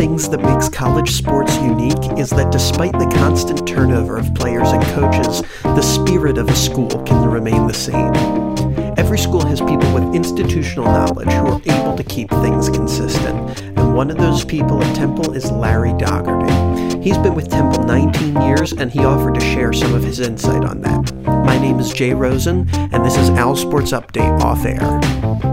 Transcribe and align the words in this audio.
things 0.00 0.30
that 0.30 0.40
makes 0.40 0.66
college 0.66 1.10
sports 1.10 1.54
unique 1.56 2.18
is 2.18 2.30
that 2.30 2.50
despite 2.50 2.92
the 2.92 3.12
constant 3.18 3.68
turnover 3.68 4.16
of 4.16 4.34
players 4.34 4.70
and 4.70 4.82
coaches, 4.94 5.42
the 5.62 5.82
spirit 5.82 6.38
of 6.38 6.48
a 6.48 6.56
school 6.56 6.88
can 7.02 7.28
remain 7.28 7.66
the 7.66 7.74
same. 7.74 8.10
Every 8.96 9.18
school 9.18 9.44
has 9.44 9.60
people 9.60 9.92
with 9.92 10.14
institutional 10.14 10.86
knowledge 10.86 11.28
who 11.28 11.48
are 11.48 11.60
able 11.66 11.98
to 11.98 12.02
keep 12.02 12.30
things 12.30 12.70
consistent, 12.70 13.60
and 13.60 13.94
one 13.94 14.10
of 14.10 14.16
those 14.16 14.42
people 14.42 14.82
at 14.82 14.96
Temple 14.96 15.34
is 15.34 15.52
Larry 15.52 15.92
Dougherty. 15.98 17.02
He's 17.02 17.18
been 17.18 17.34
with 17.34 17.50
Temple 17.50 17.84
19 17.84 18.40
years, 18.40 18.72
and 18.72 18.90
he 18.90 19.00
offered 19.00 19.34
to 19.34 19.40
share 19.42 19.74
some 19.74 19.92
of 19.92 20.02
his 20.02 20.18
insight 20.18 20.64
on 20.64 20.80
that. 20.80 21.14
My 21.44 21.58
name 21.58 21.78
is 21.78 21.92
Jay 21.92 22.14
Rosen, 22.14 22.66
and 22.72 23.04
this 23.04 23.18
is 23.18 23.28
Owl 23.28 23.54
Sports 23.54 23.92
Update 23.92 24.40
Off 24.40 24.64
Air. 24.64 25.49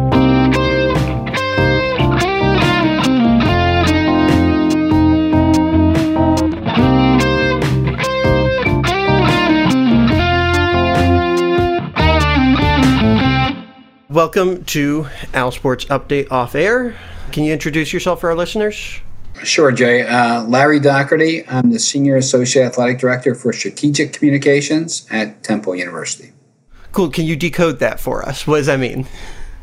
Welcome 14.18 14.66
to 14.66 15.06
Owl 15.36 15.52
Sports 15.52 15.86
Update 15.86 16.32
Off 16.32 16.56
Air. 16.56 16.96
Can 17.32 17.44
you 17.44 17.54
introduce 17.54 17.94
yourself 17.94 18.20
for 18.20 18.32
our 18.32 18.36
listeners? 18.36 19.00
Sure, 19.44 19.72
Jay. 19.72 20.08
Uh, 20.08 20.44
Larry 20.46 20.80
Dougherty. 20.80 21.48
I'm 21.48 21.70
the 21.70 21.78
Senior 21.78 22.16
Associate 22.16 22.64
Athletic 22.66 22.98
Director 22.98 23.36
for 23.36 23.54
Strategic 23.54 24.14
Communications 24.14 25.06
at 25.12 25.44
Temple 25.44 25.76
University. 25.76 26.32
Cool. 26.94 27.12
Can 27.12 27.26
you 27.26 27.36
decode 27.36 27.78
that 27.78 28.00
for 28.00 28.28
us? 28.28 28.48
What 28.48 28.58
does 28.58 28.66
that 28.66 28.80
mean? 28.80 29.06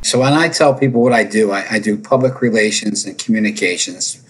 So, 0.02 0.20
when 0.20 0.34
I 0.34 0.48
tell 0.50 0.72
people 0.72 1.02
what 1.02 1.12
I 1.12 1.24
do, 1.24 1.50
I, 1.50 1.66
I 1.68 1.78
do 1.80 1.98
public 1.98 2.40
relations 2.40 3.04
and 3.04 3.18
communications 3.18 4.22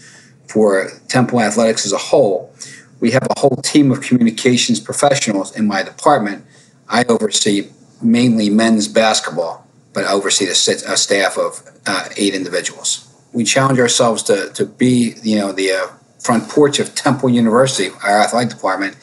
for 0.48 0.88
Temple 1.06 1.42
Athletics 1.42 1.84
as 1.84 1.92
a 1.92 1.98
whole. 1.98 2.50
We 2.98 3.10
have 3.10 3.28
a 3.28 3.38
whole 3.38 3.56
team 3.56 3.92
of 3.92 4.00
communications 4.00 4.80
professionals 4.80 5.54
in 5.54 5.66
my 5.66 5.82
department. 5.82 6.46
I 6.88 7.04
oversee 7.10 7.68
mainly 8.00 8.48
men's 8.48 8.88
basketball 8.88 9.63
but 9.94 10.04
oversee 10.04 10.46
a, 10.46 10.50
a 10.50 10.96
staff 10.96 11.38
of 11.38 11.62
uh, 11.86 12.08
eight 12.16 12.34
individuals. 12.34 13.08
We 13.32 13.44
challenge 13.44 13.78
ourselves 13.78 14.22
to, 14.24 14.50
to 14.52 14.66
be, 14.66 15.14
you 15.22 15.38
know, 15.38 15.52
the 15.52 15.72
uh, 15.72 15.86
front 16.18 16.48
porch 16.48 16.78
of 16.78 16.94
Temple 16.94 17.30
University, 17.30 17.90
our 18.02 18.20
athletic 18.20 18.50
department, 18.50 18.96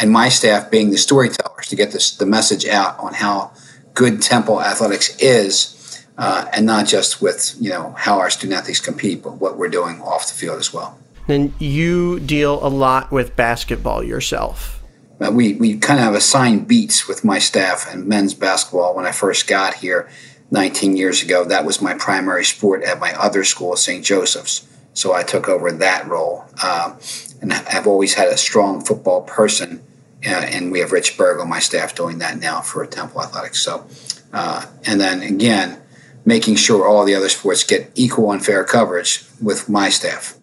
and 0.00 0.10
my 0.10 0.28
staff 0.28 0.70
being 0.70 0.90
the 0.90 0.98
storytellers 0.98 1.68
to 1.68 1.76
get 1.76 1.92
this, 1.92 2.16
the 2.16 2.26
message 2.26 2.66
out 2.66 2.98
on 2.98 3.14
how 3.14 3.52
good 3.94 4.22
Temple 4.22 4.60
athletics 4.62 5.16
is, 5.18 6.06
uh, 6.16 6.46
and 6.52 6.66
not 6.66 6.86
just 6.86 7.20
with, 7.20 7.56
you 7.60 7.70
know, 7.70 7.94
how 7.98 8.18
our 8.18 8.30
student 8.30 8.58
athletes 8.58 8.80
compete, 8.80 9.22
but 9.22 9.34
what 9.34 9.56
we're 9.56 9.68
doing 9.68 10.00
off 10.02 10.28
the 10.28 10.34
field 10.34 10.58
as 10.58 10.72
well. 10.72 10.98
And 11.28 11.52
you 11.60 12.20
deal 12.20 12.64
a 12.64 12.68
lot 12.68 13.10
with 13.10 13.36
basketball 13.36 14.02
yourself. 14.02 14.82
Uh, 15.20 15.30
we, 15.30 15.54
we 15.54 15.76
kind 15.76 15.98
of 15.98 16.04
have 16.06 16.14
assigned 16.14 16.66
beats 16.66 17.06
with 17.06 17.24
my 17.24 17.38
staff 17.38 17.92
and 17.92 18.06
men's 18.06 18.32
basketball 18.32 18.96
when 18.96 19.06
I 19.06 19.12
first 19.12 19.46
got 19.46 19.74
here 19.74 20.08
19 20.50 20.96
years 20.96 21.22
ago, 21.22 21.44
that 21.44 21.64
was 21.64 21.80
my 21.80 21.94
primary 21.94 22.44
sport 22.44 22.82
at 22.82 22.98
my 22.98 23.12
other 23.14 23.44
school, 23.44 23.76
St. 23.76 24.04
Joseph's. 24.04 24.66
So 24.94 25.12
I 25.12 25.22
took 25.22 25.48
over 25.48 25.70
that 25.70 26.06
role. 26.08 26.44
Uh, 26.62 26.96
and 27.40 27.52
I've 27.52 27.86
always 27.86 28.14
had 28.14 28.28
a 28.28 28.36
strong 28.36 28.80
football 28.84 29.22
person. 29.22 29.82
Uh, 30.26 30.30
and 30.30 30.70
we 30.70 30.80
have 30.80 30.92
Rich 30.92 31.16
Berg 31.16 31.40
on 31.40 31.48
my 31.48 31.60
staff 31.60 31.94
doing 31.94 32.18
that 32.18 32.38
now 32.38 32.60
for 32.60 32.84
Temple 32.86 33.22
Athletics. 33.22 33.60
So, 33.60 33.86
uh, 34.32 34.66
and 34.84 35.00
then 35.00 35.22
again, 35.22 35.80
making 36.24 36.56
sure 36.56 36.86
all 36.86 37.04
the 37.04 37.14
other 37.14 37.28
sports 37.28 37.64
get 37.64 37.90
equal 37.94 38.30
and 38.32 38.44
fair 38.44 38.64
coverage 38.64 39.24
with 39.40 39.68
my 39.68 39.88
staff. 39.88 40.36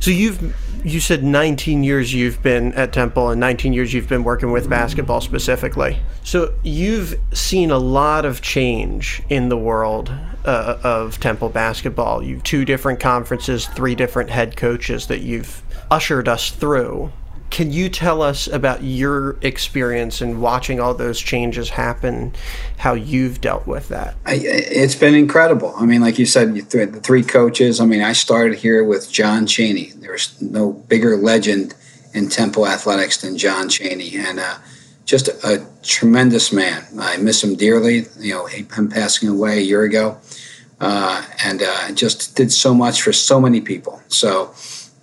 So 0.00 0.10
you've 0.10 0.54
you 0.84 1.00
said 1.00 1.24
19 1.24 1.82
years 1.82 2.12
you've 2.12 2.42
been 2.42 2.74
at 2.74 2.92
Temple 2.92 3.30
and 3.30 3.40
19 3.40 3.72
years 3.72 3.94
you've 3.94 4.08
been 4.08 4.22
working 4.22 4.52
with 4.52 4.68
basketball 4.68 5.22
specifically. 5.22 5.98
So 6.24 6.52
you've 6.62 7.18
seen 7.32 7.70
a 7.70 7.78
lot 7.78 8.26
of 8.26 8.42
change 8.42 9.22
in 9.30 9.48
the 9.48 9.56
world 9.56 10.12
uh, 10.44 10.78
of 10.84 11.18
Temple 11.20 11.48
basketball. 11.48 12.22
You've 12.22 12.42
two 12.42 12.66
different 12.66 13.00
conferences, 13.00 13.66
three 13.66 13.94
different 13.94 14.28
head 14.28 14.56
coaches 14.56 15.06
that 15.06 15.20
you've 15.20 15.62
ushered 15.90 16.28
us 16.28 16.50
through. 16.50 17.10
Can 17.50 17.70
you 17.70 17.88
tell 17.88 18.20
us 18.20 18.48
about 18.48 18.82
your 18.82 19.36
experience 19.40 20.20
in 20.20 20.40
watching 20.40 20.80
all 20.80 20.92
those 20.92 21.20
changes 21.20 21.70
happen, 21.70 22.34
how 22.78 22.94
you've 22.94 23.40
dealt 23.40 23.66
with 23.66 23.88
that? 23.88 24.16
I, 24.26 24.40
it's 24.42 24.96
been 24.96 25.14
incredible. 25.14 25.72
I 25.76 25.86
mean, 25.86 26.00
like 26.00 26.18
you 26.18 26.26
said, 26.26 26.54
the 26.54 27.00
three 27.00 27.22
coaches. 27.22 27.80
I 27.80 27.86
mean, 27.86 28.02
I 28.02 28.12
started 28.12 28.58
here 28.58 28.82
with 28.82 29.10
John 29.10 29.46
Chaney. 29.46 29.92
There's 29.94 30.40
no 30.42 30.72
bigger 30.72 31.16
legend 31.16 31.74
in 32.12 32.28
Temple 32.28 32.66
athletics 32.66 33.18
than 33.18 33.36
John 33.36 33.68
Chaney 33.68 34.16
and 34.16 34.40
uh, 34.40 34.56
just 35.04 35.28
a, 35.28 35.54
a, 35.54 35.66
tremendous 35.82 36.52
man. 36.52 36.82
I 36.98 37.18
miss 37.18 37.44
him 37.44 37.56
dearly. 37.56 38.06
You 38.18 38.34
know, 38.34 38.46
him 38.46 38.88
passing 38.88 39.28
away 39.28 39.58
a 39.58 39.60
year 39.60 39.82
ago, 39.82 40.18
uh, 40.80 41.22
and 41.44 41.62
uh, 41.62 41.92
just 41.92 42.34
did 42.36 42.50
so 42.50 42.72
much 42.72 43.02
for 43.02 43.12
so 43.12 43.38
many 43.38 43.60
people. 43.60 44.00
So 44.08 44.54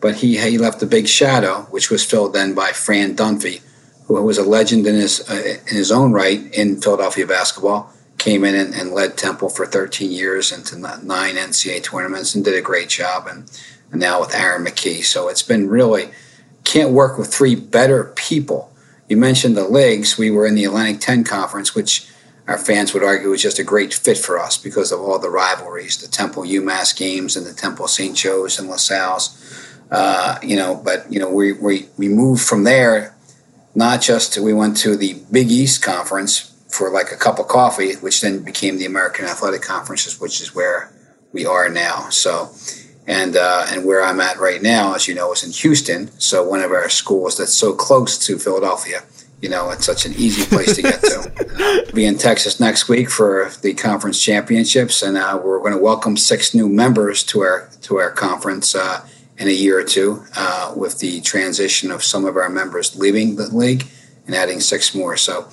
but 0.02 0.16
he, 0.16 0.38
he 0.38 0.58
left 0.58 0.82
a 0.82 0.88
big 0.88 1.08
shadow, 1.08 1.62
which 1.70 1.90
was 1.90 2.04
filled 2.04 2.34
then 2.34 2.54
by 2.54 2.72
Fran 2.72 3.16
Dunphy, 3.16 3.62
who 4.06 4.22
was 4.22 4.38
a 4.38 4.44
legend 4.44 4.86
in 4.88 4.96
his, 4.96 5.30
uh, 5.30 5.58
in 5.70 5.76
his 5.78 5.92
own 5.92 6.12
right 6.12 6.42
in 6.54 6.82
Philadelphia 6.82 7.26
basketball. 7.28 7.94
Came 8.18 8.44
in 8.44 8.54
and, 8.54 8.74
and, 8.76 8.92
led 8.92 9.18
Temple 9.18 9.50
for 9.50 9.66
13 9.66 10.12
years 10.12 10.52
into 10.52 10.78
nine 10.78 11.36
NCAA 11.36 11.84
tournaments 11.84 12.36
and 12.36 12.46
did 12.46 12.54
a 12.54 12.62
great 12.62 12.90
job. 12.90 13.26
And, 13.28 13.50
and 13.92 14.00
now 14.00 14.20
with 14.20 14.36
Aaron 14.36 14.64
McKie. 14.64 15.04
So 15.04 15.28
it's 15.28 15.42
been 15.42 15.70
really, 15.70 16.12
can't 16.64 16.92
work 16.92 17.18
with 17.18 17.34
three 17.34 17.56
better 17.56 18.06
people. 18.16 18.72
You 19.08 19.18
mentioned 19.18 19.58
the 19.58 19.68
leagues. 19.68 20.18
We 20.18 20.30
were 20.30 20.46
in 20.46 20.56
the 20.56 20.66
Atlantic 20.66 21.02
10 21.02 21.24
conference, 21.24 21.74
which 21.74 22.08
our 22.48 22.58
fans 22.58 22.94
would 22.94 23.04
argue 23.04 23.30
was 23.30 23.42
just 23.42 23.60
a 23.60 23.64
great 23.64 23.94
fit 23.94 24.18
for 24.18 24.40
us 24.40 24.58
because 24.58 24.92
of 24.92 25.00
all 25.00 25.20
the 25.20 25.30
rivalries, 25.30 25.98
the 25.98 26.08
Temple 26.08 26.44
UMass 26.44 26.96
games 26.96 27.36
and 27.36 27.46
the 27.46 27.54
Temple 27.54 27.88
St. 27.88 28.16
Joe's 28.16 28.60
and 28.60 28.70
LaSalle's. 28.70 29.38
Uh, 29.92 30.38
you 30.42 30.56
know, 30.56 30.76
but 30.76 31.12
you 31.12 31.20
know, 31.20 31.30
we, 31.30 31.52
we 31.54 31.88
we 31.98 32.08
moved 32.08 32.42
from 32.42 32.64
there. 32.64 33.14
Not 33.76 34.02
just 34.02 34.38
we 34.38 34.54
went 34.54 34.78
to 34.78 34.96
the 34.96 35.22
Big 35.32 35.52
East 35.52 35.82
conference 35.84 36.52
for 36.70 36.90
like 36.90 37.12
a 37.12 37.18
cup 37.18 37.40
of 37.40 37.48
coffee, 37.48 37.96
which 37.96 38.22
then 38.22 38.44
became 38.44 38.78
the 38.78 38.86
American 38.86 39.26
Athletic 39.26 39.62
Conferences, 39.62 40.20
which 40.20 40.42
is 40.42 40.56
where 40.56 40.92
we 41.34 41.46
are 41.46 41.70
now. 41.70 42.10
So, 42.10 42.52
and 43.06 43.36
uh, 43.36 43.68
and 43.70 43.86
where 43.86 44.04
I'm 44.04 44.22
at 44.22 44.40
right 44.40 44.62
now, 44.62 44.96
as 44.96 45.08
you 45.08 45.16
know, 45.16 45.34
is 45.34 45.44
in 45.44 45.52
Houston. 45.52 46.08
So 46.20 46.48
one 46.48 46.62
of 46.62 46.72
our 46.72 46.90
schools 46.90 47.38
that's 47.38 47.54
so 47.54 47.74
close 47.74 48.18
to 48.26 48.38
Philadelphia. 48.38 49.04
You 49.42 49.50
know, 49.50 49.72
it's 49.72 49.86
such 49.86 50.06
an 50.06 50.14
easy 50.14 50.46
place 50.46 50.76
to 50.76 50.84
get 50.84 51.02
to. 51.02 51.92
be 51.96 52.06
in 52.06 52.20
Texas 52.20 52.60
next 52.60 52.88
week 52.88 53.10
for 53.10 53.52
the 53.64 53.74
conference 53.74 54.22
championships, 54.24 55.02
and 55.02 55.18
uh, 55.18 55.40
we're 55.44 55.60
going 55.60 55.74
to 55.74 55.80
welcome 55.80 56.16
six 56.16 56.54
new 56.54 56.70
members 56.70 57.24
to 57.24 57.42
our 57.42 57.70
to 57.82 57.98
our 57.98 58.12
conference. 58.12 58.76
Uh, 58.76 59.06
in 59.42 59.48
a 59.48 59.52
year 59.52 59.80
or 59.80 59.84
two 59.84 60.24
uh, 60.36 60.72
with 60.78 61.00
the 61.00 61.20
transition 61.22 61.90
of 61.90 62.04
some 62.04 62.26
of 62.26 62.38
our 62.38 62.50
members 62.50 62.96
leaving 62.96 63.36
the 63.38 63.48
league 63.48 63.88
and 64.28 64.36
adding 64.36 64.60
six 64.60 64.94
more. 64.94 65.18
So 65.18 65.48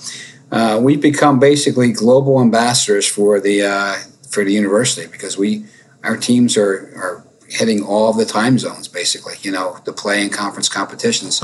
uh, 0.52 0.78
we've 0.80 1.00
become 1.00 1.40
basically 1.40 1.92
global 1.92 2.40
ambassadors 2.40 3.08
for 3.08 3.40
the 3.40 3.62
uh, 3.62 3.94
for 4.28 4.44
the 4.44 4.52
university 4.52 5.10
because 5.10 5.38
we 5.38 5.64
our 6.04 6.18
teams 6.18 6.56
are 6.58 6.92
are 6.96 7.24
hitting 7.48 7.82
all 7.82 8.12
the 8.12 8.26
time 8.26 8.58
zones 8.58 8.88
basically. 8.88 9.34
You 9.40 9.52
know, 9.52 9.78
to 9.86 9.92
play 9.92 10.22
in 10.22 10.28
conference 10.28 10.68
competitions. 10.68 11.40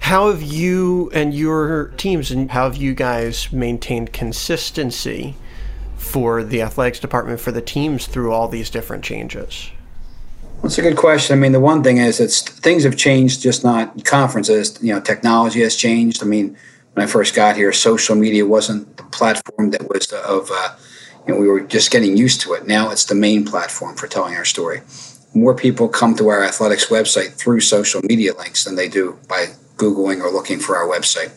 How 0.00 0.30
have 0.30 0.42
you 0.42 1.10
and 1.14 1.32
your 1.32 1.88
teams 1.96 2.30
and 2.30 2.50
how 2.50 2.64
have 2.64 2.76
you 2.76 2.94
guys 2.94 3.50
maintained 3.50 4.12
consistency 4.12 5.34
for 5.96 6.44
the 6.44 6.60
athletics 6.60 7.00
department 7.00 7.40
for 7.40 7.52
the 7.52 7.62
teams 7.62 8.06
through 8.06 8.32
all 8.32 8.48
these 8.48 8.68
different 8.68 9.02
changes? 9.02 9.70
That's 10.62 10.78
a 10.78 10.82
good 10.82 10.96
question. 10.96 11.38
I 11.38 11.40
mean, 11.40 11.52
the 11.52 11.60
one 11.60 11.82
thing 11.82 11.98
is 11.98 12.18
it's 12.18 12.42
things 12.42 12.84
have 12.84 12.96
changed, 12.96 13.40
just 13.40 13.62
not 13.62 14.04
conferences. 14.04 14.78
You 14.82 14.94
know, 14.94 15.00
technology 15.00 15.60
has 15.60 15.76
changed. 15.76 16.22
I 16.22 16.26
mean, 16.26 16.56
when 16.94 17.04
I 17.04 17.06
first 17.06 17.34
got 17.34 17.56
here, 17.56 17.72
social 17.72 18.16
media 18.16 18.44
wasn't 18.46 18.96
the 18.96 19.04
platform 19.04 19.70
that 19.70 19.88
was 19.88 20.12
of. 20.12 20.50
Uh, 20.52 20.74
you 21.26 21.34
know, 21.34 21.40
we 21.40 21.48
were 21.48 21.60
just 21.60 21.90
getting 21.90 22.16
used 22.16 22.40
to 22.42 22.54
it. 22.54 22.66
Now 22.66 22.90
it's 22.90 23.04
the 23.04 23.14
main 23.14 23.44
platform 23.44 23.96
for 23.96 24.06
telling 24.06 24.34
our 24.34 24.44
story. 24.44 24.80
More 25.34 25.54
people 25.54 25.88
come 25.88 26.14
to 26.16 26.28
our 26.28 26.42
athletics 26.42 26.86
website 26.86 27.32
through 27.32 27.60
social 27.60 28.00
media 28.02 28.34
links 28.34 28.64
than 28.64 28.76
they 28.76 28.88
do 28.88 29.18
by 29.28 29.48
googling 29.76 30.20
or 30.20 30.30
looking 30.30 30.58
for 30.58 30.76
our 30.76 30.86
website. 30.86 31.30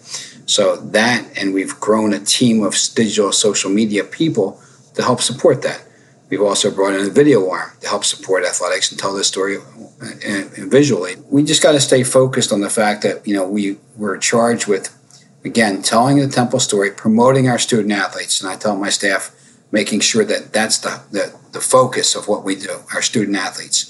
So 0.49 0.77
that, 0.77 1.25
and 1.37 1.53
we've 1.53 1.79
grown 1.79 2.13
a 2.13 2.19
team 2.19 2.63
of 2.63 2.75
digital 2.95 3.31
social 3.31 3.69
media 3.69 4.03
people 4.03 4.61
to 4.95 5.03
help 5.03 5.21
support 5.21 5.61
that. 5.63 5.83
We've 6.29 6.41
also 6.41 6.69
brought 6.69 6.93
in 6.93 7.05
a 7.05 7.09
video 7.09 7.49
arm 7.49 7.71
to 7.81 7.87
help 7.87 8.05
support 8.05 8.45
athletics 8.45 8.91
and 8.91 8.99
tell 8.99 9.13
this 9.13 9.27
story 9.27 9.57
uh, 9.57 10.43
visually. 10.57 11.15
We 11.29 11.43
just 11.43 11.63
got 11.63 11.71
to 11.71 11.79
stay 11.79 12.03
focused 12.03 12.53
on 12.53 12.61
the 12.61 12.69
fact 12.69 13.01
that 13.01 13.27
you 13.27 13.33
know 13.33 13.47
we 13.47 13.77
we're 13.97 14.17
charged 14.17 14.67
with 14.67 14.95
again 15.43 15.81
telling 15.81 16.17
the 16.17 16.27
Temple 16.27 16.59
story, 16.59 16.91
promoting 16.91 17.49
our 17.49 17.57
student 17.57 17.93
athletes, 17.93 18.41
and 18.41 18.49
I 18.49 18.55
tell 18.55 18.75
my 18.75 18.89
staff 18.89 19.35
making 19.71 19.99
sure 19.99 20.25
that 20.25 20.51
that's 20.51 20.79
the, 20.79 21.01
the, 21.11 21.35
the 21.51 21.61
focus 21.61 22.15
of 22.15 22.27
what 22.27 22.43
we 22.43 22.55
do, 22.55 22.79
our 22.93 23.01
student 23.01 23.37
athletes. 23.37 23.88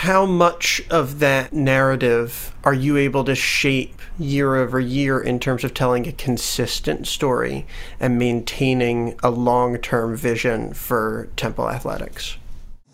How 0.00 0.26
much 0.26 0.82
of 0.90 1.20
that 1.20 1.54
narrative 1.54 2.54
are 2.64 2.74
you 2.74 2.98
able 2.98 3.24
to 3.24 3.34
shape 3.34 3.98
year 4.18 4.54
over 4.54 4.78
year 4.78 5.18
in 5.18 5.40
terms 5.40 5.64
of 5.64 5.72
telling 5.72 6.06
a 6.06 6.12
consistent 6.12 7.06
story 7.06 7.66
and 7.98 8.18
maintaining 8.18 9.18
a 9.22 9.30
long 9.30 9.78
term 9.78 10.14
vision 10.14 10.74
for 10.74 11.30
Temple 11.34 11.70
athletics? 11.70 12.36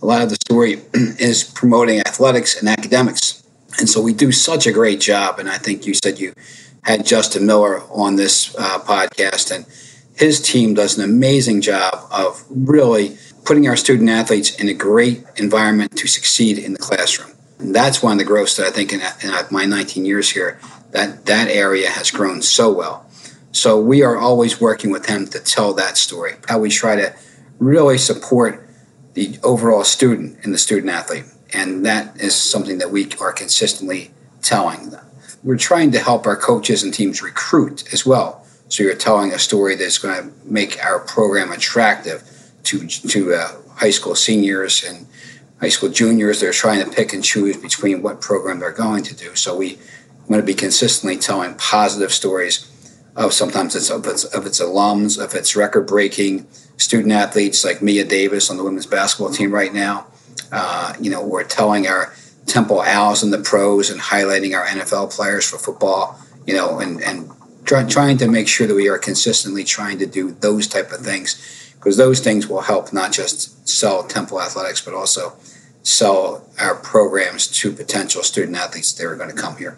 A 0.01 0.07
lot 0.07 0.23
of 0.23 0.31
the 0.31 0.37
story 0.37 0.81
is 0.95 1.43
promoting 1.43 1.99
athletics 1.99 2.59
and 2.61 2.69
academics. 2.69 3.43
And 3.81 3.89
so 3.91 4.01
we 4.01 4.15
do 4.15 4.31
such 4.31 4.69
a 4.69 4.73
great 4.73 5.01
job. 5.01 5.41
And 5.41 5.51
I 5.51 5.59
think 5.59 5.85
you 5.89 5.95
said 5.95 6.21
you 6.21 6.33
had 6.85 7.05
Justin 7.05 7.45
Miller 7.45 7.83
on 7.91 8.15
this 8.15 8.55
uh, 8.57 8.79
podcast, 8.79 9.51
and 9.51 9.67
his 10.17 10.41
team 10.41 10.75
does 10.75 10.97
an 10.97 11.05
amazing 11.05 11.63
job 11.63 12.07
of 12.13 12.45
really 12.49 13.19
putting 13.45 13.69
our 13.69 13.77
student 13.77 14.09
athletes 14.09 14.55
in 14.55 14.69
a 14.69 14.75
great 14.75 15.25
environment 15.37 15.97
to 15.97 16.07
succeed 16.07 16.59
in 16.59 16.73
the 16.73 16.79
classroom. 16.79 17.33
And 17.59 17.75
that's 17.75 18.03
one 18.03 18.13
of 18.13 18.19
the 18.19 18.25
growths 18.25 18.57
that 18.57 18.67
I 18.67 18.71
think 18.71 18.93
in, 18.93 19.01
in 19.23 19.31
uh, 19.31 19.47
my 19.51 19.65
19 19.65 20.05
years 20.05 20.31
here, 20.31 20.59
that 20.91 21.27
that 21.27 21.49
area 21.49 21.89
has 21.89 22.11
grown 22.11 22.43
so 22.43 22.73
well. 22.73 23.07
So 23.53 23.81
we 23.81 24.03
are 24.03 24.17
always 24.17 24.61
working 24.61 24.91
with 24.91 25.07
them 25.07 25.27
to 25.29 25.39
tell 25.39 25.75
that 25.75 25.97
story, 25.97 26.35
how 26.49 26.59
we 26.59 26.71
try 26.71 26.97
to 26.97 27.15
really 27.59 27.99
support 27.99 28.67
the 29.15 29.39
overall 29.43 29.85
student 29.85 30.39
and 30.43 30.55
the 30.55 30.59
student 30.59 30.91
athlete. 30.91 31.25
And 31.53 31.85
that 31.85 32.19
is 32.21 32.35
something 32.35 32.79
that 32.79 32.91
we 32.91 33.11
are 33.21 33.33
consistently 33.33 34.11
telling 34.41 34.91
them. 34.91 35.05
We're 35.45 35.59
trying 35.59 35.91
to 35.93 35.99
help 35.99 36.27
our 36.27 36.37
coaches 36.37 36.83
and 36.83 36.95
teams 36.95 37.23
recruit 37.23 37.93
as 37.93 38.07
well. 38.07 38.47
So 38.69 38.83
you're 38.83 38.95
telling 38.95 39.33
a 39.33 39.39
story 39.39 39.75
that's 39.75 39.99
going 39.99 40.17
to 40.23 40.33
make 40.51 40.83
our 40.83 41.01
program 41.01 41.53
attractive 41.53 42.23
to 42.65 42.87
to 42.87 43.35
uh, 43.35 43.53
high 43.77 43.91
school 43.91 44.15
seniors 44.15 44.85
and 44.85 45.07
high 45.61 45.69
school 45.69 45.89
juniors. 45.89 46.41
They're 46.41 46.53
trying 46.53 46.85
to 46.85 46.91
pick 46.91 47.13
and 47.13 47.23
choose 47.23 47.57
between 47.57 48.03
what 48.03 48.21
program 48.21 48.59
they're 48.59 48.73
going 48.73 49.05
to 49.05 49.15
do. 49.15 49.35
So 49.35 49.57
we 49.57 49.79
want 50.29 50.41
to 50.41 50.47
be 50.47 50.55
consistently 50.55 51.17
telling 51.17 51.55
positive 51.55 52.13
stories 52.13 52.69
of 53.15 53.33
sometimes 53.33 53.77
it's 53.77 53.91
of 53.91 54.07
its, 54.07 54.25
of 54.25 54.47
its 54.47 54.61
alums, 54.61 55.23
of 55.23 55.35
its 55.35 55.55
record 55.55 55.87
breaking 55.87 56.47
student 56.77 57.13
athletes 57.13 57.65
like 57.65 57.83
Mia 57.83 58.05
Davis 58.05 58.51
on 58.51 58.57
the 58.57 58.65
women's 58.65 58.87
basketball 58.87 59.33
team 59.33 59.53
right 59.53 59.73
now. 59.73 60.07
Uh, 60.51 60.95
you 61.01 61.11
know, 61.11 61.25
we're 61.25 61.45
telling 61.45 61.87
our 61.87 62.13
Temple 62.47 62.81
Owls 62.81 63.23
and 63.23 63.33
the 63.33 63.39
pros 63.39 63.91
and 63.91 64.01
highlighting 64.01 64.57
our 64.57 64.67
NFL 64.67 65.15
players 65.15 65.49
for 65.49 65.59
football. 65.59 66.19
You 66.47 66.55
know, 66.55 66.81
and 66.81 67.01
and 67.03 67.31
try, 67.65 67.85
trying 67.85 68.19
to 68.19 68.29
make 68.29 68.49
sure 68.49 68.67
that 68.67 68.75
we 68.75 68.89
are 68.89 68.99
consistently 68.99 69.65
trying 69.65 69.99
to 69.99 70.07
do 70.07 70.33
those 70.33 70.67
type 70.67 70.91
of 70.91 71.01
things 71.01 71.72
because 71.83 71.97
those 71.97 72.21
things 72.21 72.47
will 72.47 72.61
help 72.61 72.93
not 72.93 73.11
just 73.11 73.69
sell 73.69 74.05
Temple 74.05 74.41
Athletics, 74.41 74.81
but 74.81 74.95
also 74.95 75.33
sell 75.83 76.49
our 76.61 76.77
programs 76.77 77.49
to 77.49 77.73
potential 77.73 78.23
student 78.23 78.57
athletes 78.57 78.93
that 78.93 79.05
are 79.05 79.17
going 79.17 79.31
to 79.31 79.35
come 79.35 79.57
here. 79.57 79.77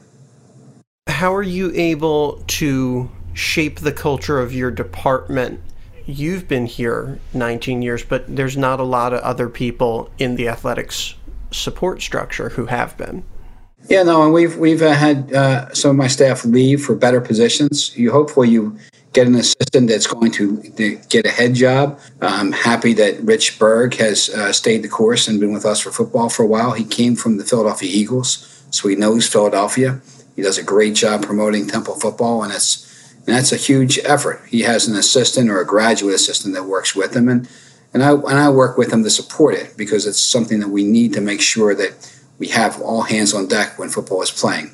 How 1.06 1.34
are 1.34 1.42
you 1.42 1.72
able 1.74 2.42
to 2.46 3.10
shape 3.32 3.80
the 3.80 3.92
culture 3.92 4.38
of 4.38 4.52
your 4.52 4.70
department? 4.70 5.60
You've 6.04 6.46
been 6.46 6.66
here 6.66 7.20
19 7.32 7.80
years, 7.80 8.04
but 8.04 8.36
there's 8.36 8.58
not 8.58 8.80
a 8.80 8.84
lot 8.84 9.14
of 9.14 9.20
other 9.20 9.48
people 9.48 10.10
in 10.18 10.36
the 10.36 10.46
athletics 10.46 11.14
support 11.52 12.02
structure 12.02 12.50
who 12.50 12.66
have 12.66 12.98
been. 12.98 13.24
Yeah, 13.88 14.02
no, 14.02 14.22
and 14.24 14.32
we've 14.32 14.56
we've 14.56 14.82
uh, 14.82 14.94
had 14.94 15.32
uh, 15.32 15.72
some 15.72 15.90
of 15.90 15.96
my 15.96 16.06
staff 16.06 16.44
leave 16.44 16.82
for 16.82 16.94
better 16.94 17.20
positions. 17.20 17.96
You 17.96 18.12
hopefully 18.12 18.48
you 18.48 18.78
get 19.14 19.28
an 19.28 19.36
assistant 19.36 19.88
that's 19.88 20.08
going 20.08 20.32
to, 20.32 20.60
to 20.62 20.96
get 21.08 21.24
a 21.24 21.30
head 21.30 21.54
job. 21.54 21.98
I'm 22.20 22.52
happy 22.52 22.92
that 22.94 23.20
Rich 23.20 23.58
Berg 23.58 23.94
has 23.94 24.28
uh, 24.28 24.52
stayed 24.52 24.82
the 24.82 24.88
course 24.88 25.28
and 25.28 25.40
been 25.40 25.52
with 25.52 25.64
us 25.64 25.80
for 25.80 25.92
football 25.92 26.28
for 26.28 26.42
a 26.42 26.46
while. 26.46 26.72
He 26.72 26.84
came 26.84 27.14
from 27.14 27.38
the 27.38 27.44
Philadelphia 27.44 27.88
Eagles, 27.90 28.64
so 28.70 28.88
he 28.88 28.96
knows 28.96 29.28
Philadelphia. 29.28 30.00
He 30.34 30.42
does 30.42 30.58
a 30.58 30.64
great 30.64 30.94
job 30.94 31.22
promoting 31.22 31.68
Temple 31.68 31.94
football, 31.94 32.42
and 32.42 32.52
it's 32.52 32.90
and 33.26 33.34
that's 33.34 33.52
a 33.52 33.56
huge 33.56 33.98
effort. 34.04 34.42
He 34.48 34.62
has 34.62 34.86
an 34.86 34.96
assistant 34.96 35.48
or 35.48 35.60
a 35.60 35.66
graduate 35.66 36.14
assistant 36.14 36.54
that 36.54 36.64
works 36.64 36.94
with 36.94 37.16
him, 37.16 37.28
and 37.28 37.48
and 37.94 38.02
I 38.02 38.10
and 38.10 38.38
I 38.38 38.50
work 38.50 38.76
with 38.76 38.92
him 38.92 39.04
to 39.04 39.10
support 39.10 39.54
it 39.54 39.76
because 39.76 40.06
it's 40.06 40.20
something 40.20 40.58
that 40.58 40.68
we 40.68 40.82
need 40.82 41.12
to 41.14 41.20
make 41.20 41.40
sure 41.40 41.74
that 41.76 42.12
we 42.38 42.48
have 42.48 42.82
all 42.82 43.02
hands 43.02 43.32
on 43.32 43.46
deck 43.46 43.78
when 43.78 43.88
football 43.90 44.22
is 44.22 44.32
playing. 44.32 44.72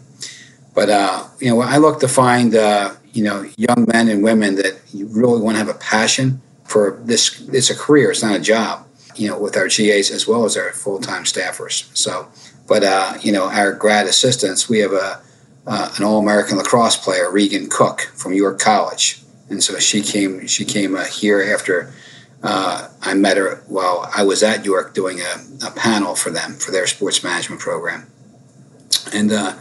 But 0.75 0.88
uh, 0.88 1.25
you 1.40 1.50
know, 1.50 1.60
I 1.60 1.76
look 1.76 2.00
to 2.00 2.08
find 2.08 2.54
uh, 2.54 2.94
you 3.12 3.24
know 3.24 3.48
young 3.56 3.86
men 3.92 4.08
and 4.08 4.22
women 4.22 4.56
that 4.56 4.80
you 4.92 5.06
really 5.06 5.40
want 5.40 5.56
to 5.56 5.58
have 5.58 5.74
a 5.74 5.78
passion 5.78 6.40
for 6.64 7.00
this. 7.02 7.48
It's 7.52 7.70
a 7.70 7.76
career. 7.76 8.10
It's 8.10 8.22
not 8.22 8.36
a 8.36 8.40
job. 8.40 8.86
You 9.16 9.28
know, 9.28 9.38
with 9.38 9.56
our 9.56 9.66
GAs 9.68 10.10
as 10.10 10.26
well 10.26 10.44
as 10.44 10.56
our 10.56 10.72
full 10.72 11.00
time 11.00 11.24
staffers. 11.24 11.94
So, 11.96 12.28
but 12.66 12.84
uh, 12.84 13.14
you 13.20 13.32
know, 13.32 13.50
our 13.50 13.72
grad 13.72 14.06
assistants, 14.06 14.68
we 14.68 14.78
have 14.78 14.92
a 14.92 15.20
uh, 15.66 15.92
an 15.96 16.04
All 16.04 16.18
American 16.18 16.56
lacrosse 16.56 16.96
player, 16.96 17.30
Regan 17.30 17.68
Cook 17.68 18.02
from 18.14 18.32
York 18.32 18.58
College, 18.58 19.20
and 19.48 19.62
so 19.62 19.78
she 19.78 20.00
came. 20.00 20.46
She 20.46 20.64
came 20.64 20.96
uh, 20.96 21.04
here 21.04 21.42
after. 21.42 21.92
Uh, 22.42 22.88
I 23.02 23.12
met 23.12 23.36
her 23.36 23.62
while 23.66 24.10
I 24.16 24.22
was 24.22 24.42
at 24.42 24.64
York 24.64 24.94
doing 24.94 25.20
a, 25.20 25.66
a, 25.66 25.70
panel 25.72 26.14
for 26.14 26.30
them 26.30 26.54
for 26.54 26.70
their 26.70 26.86
sports 26.86 27.22
management 27.22 27.60
program. 27.60 28.06
And 29.12 29.30
uh, 29.30 29.56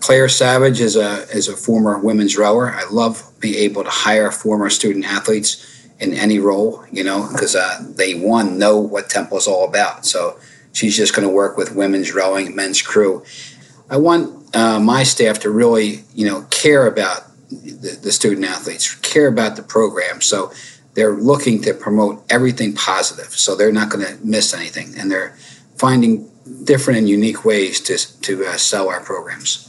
Claire 0.00 0.28
Savage 0.28 0.80
is 0.80 0.96
a 0.96 1.28
is 1.30 1.48
a 1.48 1.56
former 1.56 1.98
women's 1.98 2.36
rower. 2.36 2.72
I 2.72 2.84
love 2.90 3.22
being 3.38 3.54
able 3.54 3.84
to 3.84 3.90
hire 3.90 4.30
former 4.30 4.70
student 4.70 5.04
athletes 5.04 5.66
in 5.98 6.14
any 6.14 6.38
role, 6.38 6.84
you 6.90 7.04
know, 7.04 7.28
because 7.30 7.54
uh, 7.54 7.84
they 7.96 8.14
one 8.14 8.58
know 8.58 8.78
what 8.78 9.10
Temple 9.10 9.36
is 9.36 9.46
all 9.46 9.68
about. 9.68 10.06
So 10.06 10.38
she's 10.72 10.96
just 10.96 11.14
going 11.14 11.28
to 11.28 11.32
work 11.32 11.58
with 11.58 11.74
women's 11.74 12.14
rowing, 12.14 12.56
men's 12.56 12.80
crew. 12.80 13.22
I 13.90 13.98
want 13.98 14.56
uh, 14.56 14.80
my 14.80 15.02
staff 15.02 15.40
to 15.40 15.50
really, 15.50 16.04
you 16.14 16.26
know, 16.26 16.46
care 16.50 16.86
about 16.86 17.26
the, 17.50 17.98
the 18.02 18.12
student 18.12 18.46
athletes, 18.46 18.94
care 18.96 19.26
about 19.26 19.56
the 19.56 19.62
program. 19.62 20.22
So 20.22 20.52
they're 20.94 21.14
looking 21.14 21.60
to 21.62 21.74
promote 21.74 22.24
everything 22.30 22.72
positive. 22.72 23.32
So 23.34 23.54
they're 23.54 23.72
not 23.72 23.90
going 23.90 24.06
to 24.06 24.24
miss 24.24 24.54
anything, 24.54 24.94
and 24.98 25.10
they're 25.10 25.36
finding 25.76 26.30
different 26.64 26.98
and 26.98 27.08
unique 27.08 27.44
ways 27.44 27.80
to 27.80 28.20
to 28.22 28.46
uh, 28.46 28.56
sell 28.56 28.88
our 28.88 29.00
programs. 29.00 29.66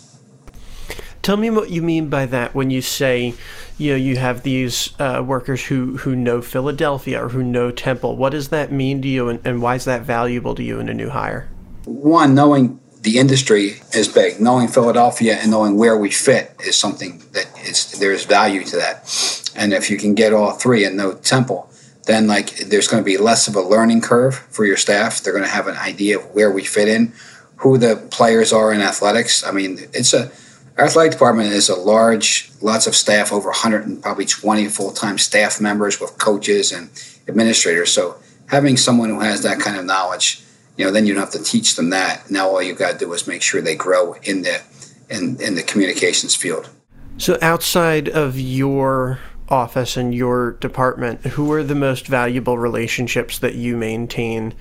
Tell 1.21 1.37
me 1.37 1.49
what 1.51 1.69
you 1.69 1.81
mean 1.81 2.09
by 2.09 2.25
that 2.25 2.55
when 2.55 2.71
you 2.71 2.81
say, 2.81 3.35
you 3.77 3.91
know, 3.91 3.97
you 3.97 4.17
have 4.17 4.41
these 4.41 4.99
uh, 4.99 5.23
workers 5.25 5.63
who, 5.65 5.97
who 5.97 6.15
know 6.15 6.41
Philadelphia 6.41 7.23
or 7.23 7.29
who 7.29 7.43
know 7.43 7.69
Temple. 7.69 8.17
What 8.17 8.31
does 8.31 8.49
that 8.49 8.71
mean 8.71 9.01
to 9.03 9.07
you, 9.07 9.29
and, 9.29 9.45
and 9.45 9.61
why 9.61 9.75
is 9.75 9.85
that 9.85 10.01
valuable 10.01 10.55
to 10.55 10.63
you 10.63 10.79
in 10.79 10.89
a 10.89 10.93
new 10.93 11.09
hire? 11.09 11.47
One, 11.85 12.33
knowing 12.33 12.79
the 13.01 13.17
industry 13.17 13.81
is 13.93 14.07
big. 14.07 14.39
Knowing 14.39 14.67
Philadelphia 14.67 15.35
and 15.35 15.51
knowing 15.51 15.77
where 15.77 15.97
we 15.97 16.11
fit 16.11 16.55
is 16.63 16.75
something 16.75 17.23
that 17.33 17.47
is 17.65 17.99
there's 17.99 18.25
value 18.25 18.63
to 18.65 18.75
that. 18.77 19.51
And 19.55 19.73
if 19.73 19.89
you 19.89 19.97
can 19.97 20.13
get 20.13 20.33
all 20.33 20.51
three 20.51 20.85
and 20.85 20.97
know 20.97 21.13
Temple, 21.13 21.69
then 22.05 22.27
like 22.27 22.57
there's 22.57 22.87
going 22.87 23.01
to 23.01 23.05
be 23.05 23.17
less 23.17 23.47
of 23.47 23.55
a 23.55 23.61
learning 23.61 24.01
curve 24.01 24.35
for 24.35 24.65
your 24.65 24.77
staff. 24.77 25.21
They're 25.21 25.33
going 25.33 25.45
to 25.45 25.49
have 25.49 25.67
an 25.67 25.77
idea 25.77 26.19
of 26.19 26.25
where 26.35 26.51
we 26.51 26.63
fit 26.63 26.87
in, 26.87 27.13
who 27.57 27.77
the 27.77 27.95
players 28.11 28.53
are 28.53 28.71
in 28.71 28.81
athletics. 28.81 29.43
I 29.43 29.51
mean, 29.51 29.79
it's 29.93 30.13
a 30.13 30.31
our 30.77 30.85
athletic 30.85 31.13
department 31.13 31.51
is 31.51 31.69
a 31.69 31.75
large, 31.75 32.51
lots 32.61 32.87
of 32.87 32.95
staff, 32.95 33.31
over 33.31 33.49
100 33.49 33.85
and 33.85 34.01
probably 34.01 34.25
20 34.25 34.67
full-time 34.67 35.17
staff 35.17 35.59
members 35.59 35.99
with 35.99 36.17
coaches 36.17 36.71
and 36.71 36.89
administrators. 37.27 37.91
So 37.91 38.15
having 38.47 38.77
someone 38.77 39.09
who 39.09 39.19
has 39.19 39.43
that 39.43 39.59
kind 39.59 39.77
of 39.77 39.85
knowledge, 39.85 40.41
you 40.77 40.85
know, 40.85 40.91
then 40.91 41.05
you 41.05 41.13
don't 41.13 41.21
have 41.21 41.31
to 41.33 41.43
teach 41.43 41.75
them 41.75 41.89
that. 41.89 42.31
Now 42.31 42.49
all 42.49 42.61
you've 42.61 42.77
got 42.77 42.93
to 42.93 42.97
do 42.97 43.11
is 43.13 43.27
make 43.27 43.41
sure 43.41 43.61
they 43.61 43.75
grow 43.75 44.13
in 44.23 44.43
the 44.43 44.61
in, 45.09 45.39
in 45.41 45.55
the 45.55 45.63
communications 45.63 46.35
field. 46.35 46.69
So 47.17 47.37
outside 47.41 48.07
of 48.07 48.39
your 48.39 49.19
office 49.49 49.97
and 49.97 50.15
your 50.15 50.53
department, 50.53 51.25
who 51.25 51.51
are 51.51 51.63
the 51.63 51.75
most 51.75 52.07
valuable 52.07 52.57
relationships 52.57 53.37
that 53.39 53.55
you 53.55 53.75
maintain? 53.75 54.53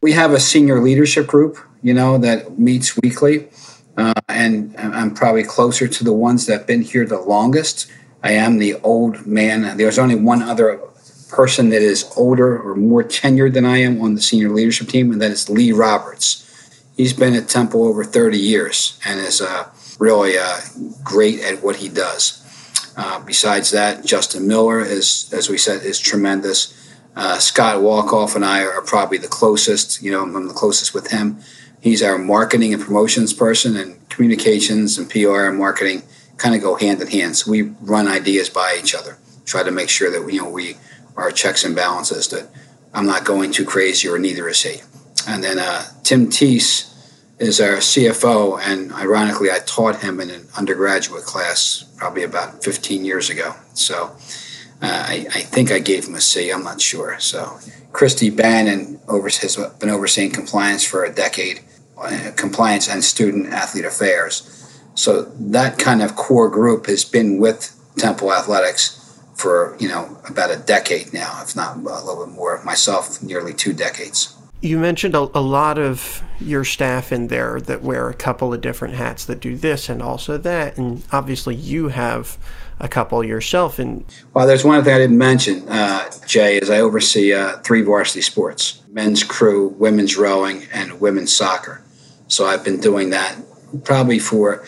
We 0.00 0.12
have 0.12 0.32
a 0.32 0.40
senior 0.40 0.80
leadership 0.80 1.26
group, 1.26 1.58
you 1.82 1.92
know, 1.92 2.16
that 2.18 2.58
meets 2.58 2.96
weekly 2.96 3.48
uh, 3.98 4.14
and 4.28 4.76
I'm 4.78 5.12
probably 5.12 5.42
closer 5.42 5.88
to 5.88 6.04
the 6.04 6.12
ones 6.12 6.46
that 6.46 6.58
have 6.58 6.66
been 6.68 6.82
here 6.82 7.04
the 7.04 7.18
longest. 7.18 7.90
I 8.22 8.32
am 8.32 8.58
the 8.58 8.76
old 8.76 9.26
man. 9.26 9.76
There's 9.76 9.98
only 9.98 10.14
one 10.14 10.40
other 10.40 10.80
person 11.28 11.70
that 11.70 11.82
is 11.82 12.10
older 12.16 12.58
or 12.58 12.76
more 12.76 13.02
tenured 13.02 13.54
than 13.54 13.64
I 13.64 13.78
am 13.78 14.00
on 14.00 14.14
the 14.14 14.22
senior 14.22 14.50
leadership 14.50 14.88
team, 14.88 15.10
and 15.10 15.20
that 15.20 15.32
is 15.32 15.50
Lee 15.50 15.72
Roberts. 15.72 16.44
He's 16.96 17.12
been 17.12 17.34
at 17.34 17.48
Temple 17.48 17.84
over 17.84 18.04
30 18.04 18.38
years 18.38 19.00
and 19.04 19.18
is 19.18 19.40
uh, 19.40 19.68
really 19.98 20.38
uh, 20.38 20.58
great 21.02 21.40
at 21.40 21.62
what 21.64 21.76
he 21.76 21.88
does. 21.88 22.44
Uh, 22.96 23.20
besides 23.20 23.72
that, 23.72 24.04
Justin 24.04 24.46
Miller 24.46 24.80
is, 24.80 25.32
as 25.36 25.48
we 25.48 25.58
said, 25.58 25.82
is 25.82 25.98
tremendous. 25.98 26.74
Uh, 27.16 27.38
Scott 27.38 27.82
Walkoff 27.82 28.36
and 28.36 28.44
I 28.44 28.64
are 28.64 28.82
probably 28.82 29.18
the 29.18 29.28
closest. 29.28 30.02
You 30.02 30.12
know, 30.12 30.22
I'm 30.22 30.46
the 30.46 30.54
closest 30.54 30.94
with 30.94 31.10
him. 31.10 31.40
He's 31.80 32.02
our 32.02 32.18
marketing 32.18 32.74
and 32.74 32.82
promotions 32.82 33.32
person, 33.32 33.76
and 33.76 34.08
communications 34.08 34.98
and 34.98 35.08
PR 35.08 35.44
and 35.44 35.58
marketing 35.58 36.02
kind 36.36 36.54
of 36.54 36.62
go 36.62 36.76
hand 36.76 37.00
in 37.00 37.08
hand. 37.08 37.36
So 37.36 37.50
we 37.50 37.62
run 37.62 38.08
ideas 38.08 38.48
by 38.48 38.78
each 38.80 38.94
other, 38.94 39.18
try 39.44 39.62
to 39.62 39.70
make 39.70 39.88
sure 39.88 40.10
that 40.10 40.32
you 40.32 40.42
know 40.42 40.50
we 40.50 40.76
are 41.16 41.30
checks 41.30 41.64
and 41.64 41.74
balances. 41.74 42.28
That 42.28 42.48
I'm 42.94 43.06
not 43.06 43.24
going 43.24 43.52
too 43.52 43.64
crazy, 43.64 44.08
or 44.08 44.18
neither 44.18 44.48
is 44.48 44.62
he. 44.62 44.80
And 45.26 45.44
then 45.44 45.58
uh, 45.58 45.84
Tim 46.02 46.28
Teese 46.28 46.88
is 47.38 47.60
our 47.60 47.76
CFO, 47.76 48.60
and 48.60 48.92
ironically, 48.92 49.50
I 49.50 49.60
taught 49.60 50.00
him 50.00 50.20
in 50.20 50.30
an 50.30 50.48
undergraduate 50.56 51.24
class 51.24 51.84
probably 51.96 52.24
about 52.24 52.64
15 52.64 53.04
years 53.04 53.30
ago. 53.30 53.54
So 53.74 54.16
uh, 54.82 55.04
I, 55.08 55.26
I, 55.32 55.40
think 55.40 55.70
I 55.70 55.78
gave 55.78 56.06
him 56.06 56.14
a 56.14 56.20
C. 56.20 56.50
I'm 56.50 56.64
not 56.64 56.80
sure. 56.80 57.18
So 57.20 57.58
Christy 57.92 58.30
Bannon 58.30 59.00
has 59.08 59.56
been 59.78 59.90
overseeing 59.90 60.32
compliance 60.32 60.84
for 60.84 61.04
a 61.04 61.12
decade, 61.12 61.60
compliance 62.36 62.88
and 62.88 63.02
student 63.02 63.52
athlete 63.52 63.84
affairs. 63.84 64.54
So 64.94 65.22
that 65.22 65.78
kind 65.78 66.02
of 66.02 66.16
core 66.16 66.48
group 66.48 66.86
has 66.86 67.04
been 67.04 67.38
with 67.38 67.74
Temple 67.96 68.32
Athletics 68.32 68.94
for 69.34 69.76
you 69.78 69.88
know 69.88 70.18
about 70.28 70.50
a 70.50 70.56
decade 70.56 71.12
now, 71.12 71.40
if 71.42 71.54
not 71.54 71.76
a 71.76 71.80
little 71.80 72.26
bit 72.26 72.34
more. 72.34 72.62
Myself, 72.64 73.22
nearly 73.22 73.54
two 73.54 73.72
decades. 73.72 74.34
You 74.60 74.76
mentioned 74.76 75.14
a, 75.14 75.20
a, 75.20 75.40
lot 75.40 75.78
of 75.78 76.20
your 76.40 76.64
staff 76.64 77.12
in 77.12 77.28
there 77.28 77.60
that 77.60 77.82
wear 77.82 78.08
a 78.08 78.14
couple 78.14 78.52
of 78.52 78.60
different 78.60 78.94
hats 78.94 79.24
that 79.26 79.38
do 79.38 79.56
this 79.56 79.88
and 79.88 80.02
also 80.02 80.36
that, 80.38 80.76
and 80.76 81.04
obviously 81.12 81.54
you 81.54 81.88
have 81.88 82.36
a 82.80 82.88
couple 82.88 83.22
yourself. 83.22 83.78
And 83.78 84.04
well, 84.34 84.48
there's 84.48 84.64
one 84.64 84.82
thing 84.82 84.94
I 84.94 84.98
didn't 84.98 85.18
mention, 85.18 85.68
uh, 85.68 86.10
Jay, 86.26 86.58
is 86.58 86.70
I 86.70 86.80
oversee 86.80 87.32
uh, 87.32 87.58
three 87.58 87.82
varsity 87.82 88.22
sports: 88.22 88.82
men's 88.88 89.22
crew, 89.22 89.68
women's 89.68 90.16
rowing, 90.16 90.66
and 90.72 91.00
women's 91.00 91.34
soccer. 91.34 91.82
So 92.28 92.46
I've 92.46 92.64
been 92.64 92.80
doing 92.80 93.10
that 93.10 93.36
probably 93.84 94.18
for 94.18 94.64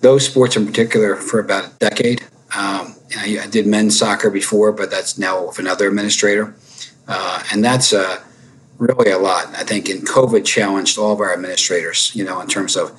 those 0.00 0.26
sports 0.26 0.56
in 0.56 0.66
particular 0.66 1.16
for 1.16 1.38
about 1.38 1.66
a 1.66 1.70
decade. 1.78 2.22
Um, 2.54 2.96
I, 3.16 3.38
I, 3.42 3.46
did 3.46 3.66
men's 3.66 3.98
soccer 3.98 4.28
before, 4.28 4.72
but 4.72 4.90
that's 4.90 5.16
now 5.16 5.46
with 5.46 5.58
another 5.58 5.88
administrator, 5.88 6.54
uh, 7.08 7.42
and 7.50 7.64
that's 7.64 7.94
uh, 7.94 8.22
really 8.76 9.10
a 9.10 9.18
lot. 9.18 9.46
I 9.54 9.64
think 9.64 9.88
in 9.88 10.02
COVID 10.02 10.44
challenged 10.44 10.98
all 10.98 11.12
of 11.12 11.20
our 11.20 11.32
administrators, 11.32 12.14
you 12.14 12.24
know, 12.24 12.40
in 12.40 12.48
terms 12.48 12.76
of 12.76 12.92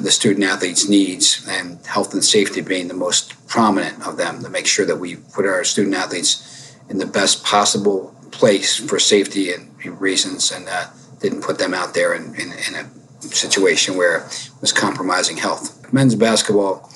the 0.00 0.10
student 0.10 0.44
athletes' 0.44 0.88
needs 0.88 1.46
and 1.48 1.84
health 1.86 2.12
and 2.12 2.22
safety 2.22 2.60
being 2.60 2.88
the 2.88 2.94
most 2.94 3.34
prominent 3.48 4.06
of 4.06 4.16
them 4.16 4.42
to 4.42 4.48
make 4.48 4.66
sure 4.66 4.86
that 4.86 4.96
we 4.96 5.16
put 5.16 5.46
our 5.46 5.64
student 5.64 5.94
athletes 5.94 6.76
in 6.88 6.98
the 6.98 7.06
best 7.06 7.44
possible 7.44 8.14
place 8.30 8.76
for 8.76 8.98
safety 8.98 9.52
and 9.52 9.68
reasons 10.00 10.52
and 10.52 10.68
uh, 10.68 10.86
didn't 11.20 11.42
put 11.42 11.58
them 11.58 11.74
out 11.74 11.94
there 11.94 12.14
in, 12.14 12.34
in, 12.34 12.52
in 12.52 12.74
a 12.74 12.90
situation 13.20 13.96
where 13.96 14.18
it 14.26 14.50
was 14.60 14.72
compromising 14.72 15.36
health. 15.36 15.92
Men's 15.92 16.14
basketball 16.14 16.90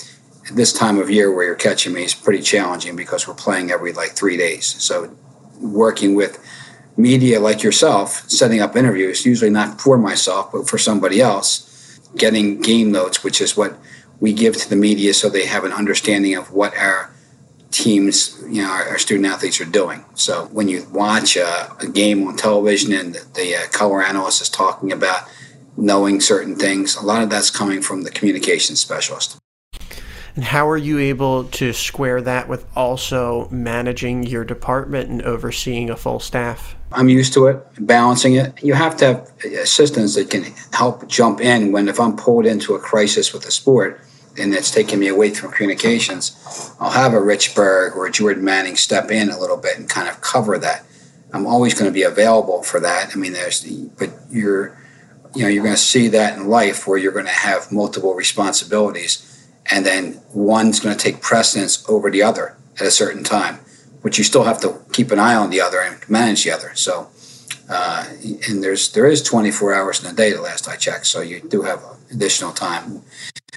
at 0.48 0.56
this 0.56 0.72
time 0.72 0.98
of 0.98 1.10
year 1.10 1.34
where 1.34 1.46
you're 1.46 1.54
catching 1.54 1.92
me 1.92 2.04
is 2.04 2.14
pretty 2.14 2.42
challenging 2.42 2.96
because 2.96 3.26
we're 3.26 3.34
playing 3.34 3.70
every 3.70 3.92
like 3.92 4.10
three 4.10 4.36
days. 4.36 4.66
So 4.82 5.14
working 5.60 6.14
with 6.14 6.38
media 6.96 7.40
like 7.40 7.62
yourself, 7.62 8.28
setting 8.30 8.60
up 8.60 8.76
interviews, 8.76 9.26
usually 9.26 9.50
not 9.50 9.80
for 9.80 9.98
myself, 9.98 10.52
but 10.52 10.68
for 10.68 10.78
somebody 10.78 11.20
else, 11.20 11.98
getting 12.16 12.60
game 12.60 12.92
notes, 12.92 13.24
which 13.24 13.40
is 13.40 13.56
what 13.56 13.76
we 14.20 14.32
give 14.32 14.56
to 14.56 14.68
the 14.70 14.76
media 14.76 15.12
so 15.12 15.28
they 15.28 15.46
have 15.46 15.64
an 15.64 15.72
understanding 15.72 16.34
of 16.34 16.52
what 16.52 16.76
our 16.76 17.12
teams, 17.70 18.40
you 18.48 18.62
know, 18.62 18.70
our, 18.70 18.88
our 18.90 18.98
student 18.98 19.26
athletes 19.26 19.60
are 19.60 19.64
doing. 19.64 20.04
So 20.14 20.46
when 20.52 20.68
you 20.68 20.86
watch 20.92 21.36
a, 21.36 21.74
a 21.80 21.88
game 21.88 22.26
on 22.28 22.36
television 22.36 22.92
and 22.92 23.14
the, 23.14 23.26
the 23.34 23.56
uh, 23.56 23.66
color 23.68 24.02
analyst 24.02 24.40
is 24.40 24.48
talking 24.48 24.92
about 24.92 25.28
knowing 25.76 26.20
certain 26.20 26.56
things, 26.56 26.96
a 26.96 27.04
lot 27.04 27.22
of 27.22 27.30
that's 27.30 27.50
coming 27.50 27.82
from 27.82 28.02
the 28.02 28.10
communications 28.10 28.80
specialist. 28.80 29.38
And 30.36 30.44
how 30.44 30.68
are 30.68 30.76
you 30.76 30.98
able 30.98 31.44
to 31.44 31.72
square 31.72 32.20
that 32.22 32.48
with 32.48 32.66
also 32.74 33.48
managing 33.50 34.24
your 34.24 34.44
department 34.44 35.08
and 35.08 35.22
overseeing 35.22 35.90
a 35.90 35.96
full 35.96 36.18
staff? 36.18 36.74
I'm 36.90 37.08
used 37.08 37.32
to 37.34 37.46
it, 37.46 37.64
balancing 37.78 38.34
it. 38.34 38.62
You 38.62 38.74
have 38.74 38.96
to 38.98 39.06
have 39.06 39.30
assistants 39.44 40.16
that 40.16 40.30
can 40.30 40.44
help 40.72 41.06
jump 41.08 41.40
in 41.40 41.70
when 41.70 41.88
if 41.88 42.00
I'm 42.00 42.16
pulled 42.16 42.46
into 42.46 42.74
a 42.74 42.80
crisis 42.80 43.32
with 43.32 43.46
a 43.46 43.52
sport 43.52 44.00
and 44.36 44.52
it's 44.52 44.72
taking 44.72 44.98
me 44.98 45.06
away 45.06 45.30
from 45.30 45.52
communications, 45.52 46.74
I'll 46.80 46.90
have 46.90 47.12
a 47.14 47.20
Rich 47.20 47.54
Berg 47.54 47.94
or 47.94 48.06
a 48.06 48.10
Jordan 48.10 48.44
Manning 48.44 48.74
step 48.74 49.12
in 49.12 49.30
a 49.30 49.38
little 49.38 49.56
bit 49.56 49.78
and 49.78 49.88
kind 49.88 50.08
of 50.08 50.20
cover 50.20 50.58
that. 50.58 50.84
I'm 51.32 51.46
always 51.46 51.74
going 51.74 51.86
to 51.86 51.94
be 51.94 52.02
available 52.02 52.62
for 52.64 52.80
that. 52.80 53.10
I 53.12 53.16
mean, 53.16 53.32
there's, 53.32 53.64
but 53.64 54.10
you're, 54.30 54.76
you 55.34 55.42
know, 55.42 55.48
you're 55.48 55.64
going 55.64 55.74
to 55.74 55.80
see 55.80 56.08
that 56.08 56.38
in 56.38 56.48
life 56.48 56.86
where 56.86 56.98
you're 56.98 57.12
going 57.12 57.26
to 57.26 57.30
have 57.30 57.72
multiple 57.72 58.14
responsibilities 58.14 59.30
and 59.70 59.86
then 59.86 60.20
one's 60.32 60.80
going 60.80 60.96
to 60.96 61.02
take 61.02 61.20
precedence 61.20 61.84
over 61.88 62.10
the 62.10 62.22
other 62.22 62.56
at 62.76 62.86
a 62.86 62.90
certain 62.90 63.24
time, 63.24 63.60
but 64.02 64.18
you 64.18 64.24
still 64.24 64.44
have 64.44 64.60
to 64.60 64.80
keep 64.92 65.10
an 65.10 65.18
eye 65.18 65.34
on 65.34 65.50
the 65.50 65.60
other 65.60 65.80
and 65.80 66.08
manage 66.08 66.44
the 66.44 66.50
other. 66.50 66.72
So, 66.74 67.08
uh, 67.68 68.06
and 68.48 68.62
there's 68.62 68.92
there 68.92 69.06
is 69.06 69.22
24 69.22 69.74
hours 69.74 70.04
in 70.04 70.10
a 70.10 70.14
day, 70.14 70.32
the 70.32 70.42
last 70.42 70.68
I 70.68 70.76
checked, 70.76 71.06
so 71.06 71.20
you 71.20 71.40
do 71.40 71.62
have 71.62 71.82
additional 72.10 72.52
time. 72.52 73.02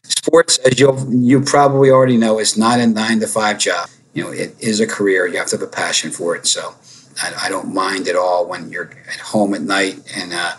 Sports, 0.04 0.58
as 0.60 0.80
you 0.80 0.96
you 1.10 1.42
probably 1.42 1.90
already 1.90 2.16
know, 2.16 2.40
is 2.40 2.58
not 2.58 2.80
a 2.80 2.88
nine 2.88 3.20
to 3.20 3.28
five 3.28 3.60
job. 3.60 3.90
You 4.14 4.24
know, 4.24 4.32
it 4.32 4.56
is 4.60 4.80
a 4.80 4.88
career. 4.88 5.28
You 5.28 5.38
have 5.38 5.48
to 5.48 5.58
have 5.58 5.68
a 5.68 5.72
passion 5.72 6.12
for 6.12 6.36
it. 6.36 6.48
So, 6.48 6.76
I, 7.22 7.34
I 7.46 7.50
don't 7.50 7.74
mind 7.74 8.08
at 8.08 8.16
all 8.16 8.48
when 8.48 8.72
you're 8.72 8.92
at 9.10 9.20
home 9.20 9.54
at 9.54 9.62
night 9.62 10.00
and 10.16 10.34
uh, 10.34 10.56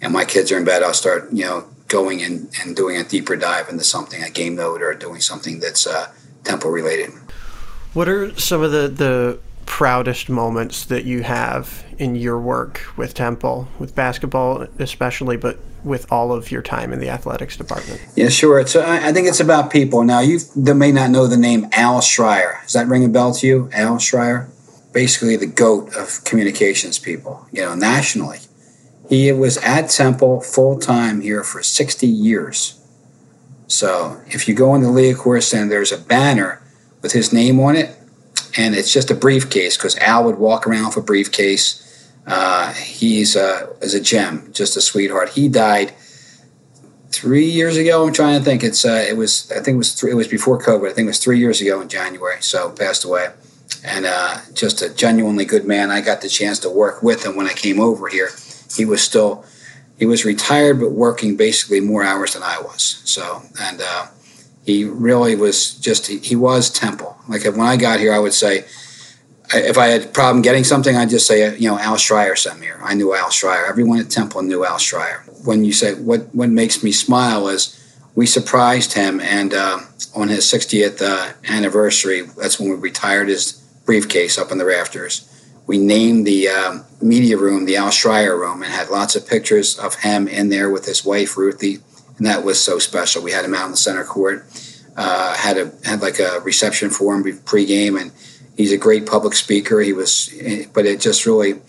and 0.00 0.12
my 0.12 0.24
kids 0.24 0.50
are 0.52 0.58
in 0.58 0.64
bed. 0.64 0.82
I'll 0.82 0.94
start, 0.94 1.32
you 1.32 1.44
know, 1.44 1.66
going 1.88 2.22
and, 2.22 2.48
and 2.62 2.76
doing 2.76 2.96
a 2.96 3.04
deeper 3.04 3.36
dive 3.36 3.68
into 3.68 3.84
something, 3.84 4.22
a 4.22 4.30
game 4.30 4.56
note, 4.56 4.82
or 4.82 4.94
doing 4.94 5.20
something 5.20 5.60
that's 5.60 5.86
uh, 5.86 6.12
Temple 6.44 6.70
related. 6.70 7.10
What 7.92 8.08
are 8.08 8.38
some 8.38 8.62
of 8.62 8.70
the, 8.72 8.88
the 8.88 9.40
proudest 9.66 10.28
moments 10.28 10.84
that 10.86 11.04
you 11.04 11.22
have 11.22 11.84
in 11.98 12.14
your 12.16 12.38
work 12.38 12.80
with 12.96 13.14
Temple, 13.14 13.68
with 13.78 13.94
basketball 13.94 14.62
especially, 14.78 15.36
but 15.36 15.58
with 15.82 16.10
all 16.12 16.32
of 16.32 16.50
your 16.50 16.62
time 16.62 16.92
in 16.92 17.00
the 17.00 17.08
athletics 17.08 17.56
department? 17.56 18.00
Yeah, 18.14 18.28
sure. 18.28 18.60
It's, 18.60 18.76
uh, 18.76 18.84
I 18.86 19.12
think 19.12 19.28
it's 19.28 19.40
about 19.40 19.70
people. 19.70 20.04
Now, 20.04 20.20
you 20.20 20.38
may 20.56 20.92
not 20.92 21.10
know 21.10 21.26
the 21.26 21.36
name 21.36 21.68
Al 21.72 22.00
Shrier. 22.00 22.60
Does 22.62 22.74
that 22.74 22.86
ring 22.86 23.04
a 23.04 23.08
bell 23.08 23.34
to 23.34 23.46
you, 23.46 23.70
Al 23.72 23.98
Shrier? 23.98 24.48
Basically, 24.92 25.36
the 25.36 25.46
goat 25.46 25.94
of 25.96 26.22
communications 26.24 26.98
people, 26.98 27.46
you 27.52 27.62
know, 27.62 27.74
nationally. 27.74 28.38
He 29.10 29.32
was 29.32 29.56
at 29.56 29.90
Temple 29.90 30.40
full 30.40 30.78
time 30.78 31.20
here 31.20 31.42
for 31.42 31.64
60 31.64 32.06
years. 32.06 32.80
So 33.66 34.20
if 34.28 34.46
you 34.46 34.54
go 34.54 34.72
in 34.76 34.82
the 34.82 34.88
Liacouras 34.88 35.42
Center, 35.42 35.68
there's 35.68 35.90
a 35.90 35.98
banner 35.98 36.62
with 37.02 37.10
his 37.10 37.32
name 37.32 37.58
on 37.58 37.74
it, 37.74 37.98
and 38.56 38.76
it's 38.76 38.92
just 38.92 39.10
a 39.10 39.16
briefcase 39.16 39.76
because 39.76 39.96
Al 39.96 40.24
would 40.26 40.38
walk 40.38 40.64
around 40.64 40.86
with 40.86 40.98
a 40.98 41.00
briefcase. 41.00 42.08
Uh, 42.24 42.72
he's 42.74 43.34
uh, 43.34 43.74
is 43.80 43.94
a 43.94 44.00
gem, 44.00 44.48
just 44.52 44.76
a 44.76 44.80
sweetheart. 44.80 45.30
He 45.30 45.48
died 45.48 45.92
three 47.10 47.46
years 47.46 47.76
ago. 47.76 48.06
I'm 48.06 48.12
trying 48.12 48.38
to 48.38 48.44
think. 48.44 48.62
It's 48.62 48.84
uh, 48.84 49.04
it 49.08 49.16
was 49.16 49.50
I 49.50 49.56
think 49.56 49.74
it 49.74 49.78
was 49.78 49.92
three, 49.92 50.12
it 50.12 50.14
was 50.14 50.28
before 50.28 50.60
COVID. 50.60 50.88
I 50.88 50.92
think 50.92 51.06
it 51.06 51.10
was 51.10 51.18
three 51.18 51.40
years 51.40 51.60
ago 51.60 51.80
in 51.80 51.88
January. 51.88 52.40
So 52.42 52.70
passed 52.70 53.04
away, 53.04 53.30
and 53.84 54.06
uh, 54.06 54.38
just 54.52 54.82
a 54.82 54.94
genuinely 54.94 55.46
good 55.46 55.64
man. 55.64 55.90
I 55.90 56.00
got 56.00 56.20
the 56.20 56.28
chance 56.28 56.60
to 56.60 56.70
work 56.70 57.02
with 57.02 57.26
him 57.26 57.34
when 57.34 57.48
I 57.48 57.54
came 57.54 57.80
over 57.80 58.06
here 58.06 58.30
he 58.76 58.84
was 58.84 59.02
still 59.02 59.44
he 59.98 60.06
was 60.06 60.24
retired 60.24 60.80
but 60.80 60.92
working 60.92 61.36
basically 61.36 61.80
more 61.80 62.02
hours 62.02 62.32
than 62.34 62.42
I 62.42 62.60
was. 62.60 63.02
So 63.04 63.42
and 63.60 63.80
uh, 63.82 64.06
he 64.64 64.84
really 64.84 65.36
was 65.36 65.74
just 65.74 66.06
he, 66.06 66.18
he, 66.18 66.36
was 66.36 66.70
Temple. 66.70 67.16
Like 67.28 67.44
when 67.44 67.60
I 67.60 67.76
got 67.76 68.00
here, 68.00 68.12
I 68.12 68.18
would 68.18 68.32
say 68.32 68.64
if 69.52 69.76
I 69.76 69.88
had 69.88 70.04
a 70.04 70.08
problem 70.08 70.42
getting 70.42 70.64
something, 70.64 70.96
I'd 70.96 71.10
just 71.10 71.26
say 71.26 71.56
you 71.58 71.68
know 71.68 71.78
Al 71.78 71.96
Shrier 71.96 72.36
sent 72.36 72.60
me 72.60 72.66
here. 72.66 72.80
I 72.82 72.94
knew 72.94 73.14
Al 73.14 73.30
Shrier. 73.30 73.66
Everyone 73.66 73.98
at 73.98 74.10
Temple 74.10 74.42
knew 74.42 74.64
Al 74.64 74.78
Shrier. 74.78 75.24
When 75.44 75.64
you 75.64 75.72
say 75.72 75.94
what 75.94 76.34
what 76.34 76.48
makes 76.48 76.82
me 76.82 76.92
smile 76.92 77.48
is 77.48 77.76
we 78.14 78.26
surprised 78.26 78.94
him 78.94 79.20
and 79.20 79.54
uh, 79.54 79.80
on 80.16 80.28
his 80.28 80.44
60th 80.44 81.00
uh, 81.00 81.32
anniversary, 81.48 82.22
that's 82.22 82.58
when 82.58 82.70
we 82.70 82.74
retired 82.74 83.28
his 83.28 83.52
briefcase 83.84 84.36
up 84.36 84.50
in 84.50 84.58
the 84.58 84.64
rafters 84.64 85.29
we 85.70 85.78
named 85.78 86.26
the 86.26 86.48
um, 86.48 86.84
media 87.00 87.38
room 87.38 87.64
the 87.64 87.76
Al 87.76 87.92
Shrier 87.92 88.36
room 88.36 88.64
and 88.64 88.72
had 88.72 88.90
lots 88.90 89.14
of 89.14 89.28
pictures 89.28 89.78
of 89.78 89.94
him 89.94 90.26
in 90.26 90.48
there 90.48 90.68
with 90.68 90.84
his 90.84 91.04
wife 91.04 91.36
Ruthie, 91.36 91.78
and 92.18 92.26
that 92.26 92.42
was 92.42 92.60
so 92.60 92.80
special. 92.80 93.22
We 93.22 93.30
had 93.30 93.44
him 93.44 93.54
out 93.54 93.66
in 93.66 93.70
the 93.70 93.76
center 93.76 94.02
court, 94.02 94.44
uh, 94.96 95.36
had 95.36 95.58
a 95.58 95.70
had 95.84 96.02
like 96.02 96.18
a 96.18 96.40
reception 96.40 96.90
for 96.90 97.14
him 97.14 97.22
pregame, 97.22 98.00
and 98.00 98.10
he's 98.56 98.72
a 98.72 98.76
great 98.76 99.06
public 99.06 99.34
speaker. 99.34 99.78
He 99.78 99.92
was, 99.92 100.34
but 100.74 100.86
it 100.86 100.98
just 100.98 101.24
really 101.24 101.60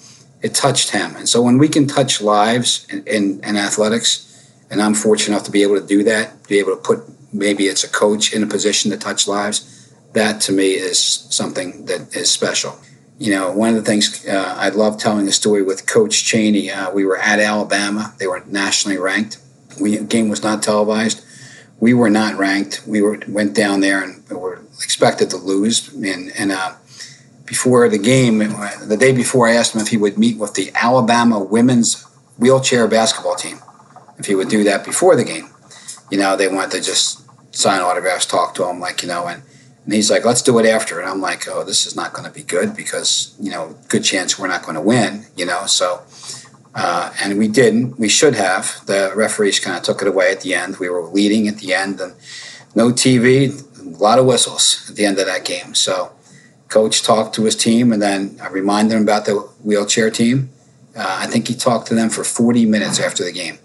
it 0.41 0.55
touched 0.55 0.89
him, 0.89 1.15
and 1.15 1.29
so 1.29 1.43
when 1.43 1.59
we 1.59 1.67
can 1.67 1.85
touch 1.85 2.21
lives 2.21 2.87
in, 2.89 3.05
in, 3.05 3.23
in 3.43 3.55
athletics, 3.55 4.51
and 4.71 4.81
I'm 4.81 4.95
fortunate 4.95 5.35
enough 5.35 5.45
to 5.45 5.51
be 5.51 5.61
able 5.61 5.79
to 5.79 5.85
do 5.85 6.01
that, 6.05 6.47
be 6.47 6.57
able 6.57 6.75
to 6.75 6.81
put 6.81 7.03
maybe 7.31 7.65
it's 7.65 7.83
a 7.83 7.89
coach 7.89 8.33
in 8.33 8.41
a 8.41 8.47
position 8.47 8.89
to 8.89 8.97
touch 8.97 9.27
lives. 9.27 9.93
That 10.13 10.41
to 10.41 10.51
me 10.51 10.71
is 10.71 10.97
something 10.99 11.85
that 11.85 12.15
is 12.15 12.31
special 12.31 12.79
you 13.21 13.29
know, 13.29 13.51
one 13.51 13.69
of 13.69 13.75
the 13.75 13.83
things 13.83 14.25
uh, 14.27 14.55
I 14.57 14.69
love 14.69 14.97
telling 14.97 15.27
the 15.27 15.31
story 15.31 15.61
with 15.61 15.85
Coach 15.85 16.25
Chaney. 16.25 16.71
Uh, 16.71 16.91
we 16.91 17.05
were 17.05 17.19
at 17.19 17.39
Alabama; 17.39 18.15
they 18.17 18.25
were 18.25 18.43
nationally 18.47 18.97
ranked. 18.97 19.37
We 19.79 19.99
game 19.99 20.27
was 20.27 20.41
not 20.41 20.63
televised. 20.63 21.23
We 21.79 21.93
were 21.93 22.09
not 22.09 22.35
ranked. 22.39 22.81
We 22.87 23.03
were 23.03 23.19
went 23.27 23.53
down 23.53 23.81
there 23.81 24.01
and 24.03 24.27
were 24.27 24.63
expected 24.81 25.29
to 25.29 25.37
lose. 25.37 25.93
And, 25.93 26.31
and 26.35 26.51
uh, 26.51 26.73
before 27.45 27.87
the 27.89 27.99
game, 27.99 28.39
the 28.39 28.97
day 28.99 29.11
before, 29.11 29.47
I 29.47 29.53
asked 29.53 29.75
him 29.75 29.81
if 29.81 29.89
he 29.89 29.97
would 29.97 30.17
meet 30.17 30.39
with 30.39 30.55
the 30.55 30.71
Alabama 30.73 31.43
women's 31.43 32.03
wheelchair 32.39 32.87
basketball 32.87 33.35
team. 33.35 33.59
if 34.17 34.25
he 34.25 34.33
would 34.33 34.49
do 34.49 34.63
that 34.63 34.83
before 34.83 35.15
the 35.15 35.23
game. 35.23 35.47
You 36.09 36.17
know, 36.17 36.35
they 36.35 36.47
wanted 36.47 36.71
to 36.71 36.81
just 36.81 37.21
sign 37.55 37.81
autographs, 37.81 38.25
talk 38.25 38.55
to 38.55 38.67
him, 38.67 38.79
like, 38.79 39.03
you 39.03 39.07
know, 39.07 39.27
and, 39.27 39.43
and 39.83 39.93
he's 39.93 40.11
like, 40.11 40.25
let's 40.25 40.41
do 40.41 40.59
it 40.59 40.65
after. 40.65 40.99
And 40.99 41.09
I'm 41.09 41.21
like, 41.21 41.47
oh, 41.47 41.63
this 41.63 41.87
is 41.87 41.95
not 41.95 42.13
going 42.13 42.25
to 42.25 42.33
be 42.33 42.43
good 42.43 42.75
because, 42.75 43.35
you 43.39 43.49
know, 43.49 43.75
good 43.87 44.03
chance 44.03 44.37
we're 44.37 44.47
not 44.47 44.63
going 44.63 44.75
to 44.75 44.81
win, 44.81 45.25
you 45.35 45.45
know. 45.45 45.65
So, 45.65 46.03
uh, 46.75 47.11
and 47.21 47.37
we 47.39 47.47
didn't. 47.47 47.97
We 47.99 48.07
should 48.07 48.35
have. 48.35 48.85
The 48.85 49.11
referees 49.15 49.59
kind 49.59 49.75
of 49.75 49.83
took 49.83 50.01
it 50.01 50.07
away 50.07 50.31
at 50.31 50.41
the 50.41 50.53
end. 50.53 50.77
We 50.77 50.89
were 50.89 51.01
leading 51.03 51.47
at 51.47 51.57
the 51.57 51.73
end 51.73 51.99
and 51.99 52.13
no 52.75 52.89
TV, 52.89 53.49
a 53.79 53.97
lot 53.97 54.19
of 54.19 54.25
whistles 54.27 54.87
at 54.89 54.95
the 54.95 55.05
end 55.05 55.17
of 55.19 55.25
that 55.25 55.45
game. 55.45 55.73
So, 55.73 56.11
coach 56.69 57.01
talked 57.01 57.35
to 57.35 57.43
his 57.43 57.55
team 57.55 57.91
and 57.91 58.01
then 58.01 58.39
I 58.41 58.49
reminded 58.49 58.95
him 58.95 59.03
about 59.03 59.25
the 59.25 59.39
wheelchair 59.63 60.11
team. 60.11 60.51
Uh, 60.95 61.19
I 61.21 61.25
think 61.25 61.47
he 61.47 61.55
talked 61.55 61.87
to 61.87 61.95
them 61.95 62.09
for 62.09 62.23
40 62.23 62.65
minutes 62.65 62.99
after 62.99 63.23
the 63.23 63.31
game. 63.31 63.57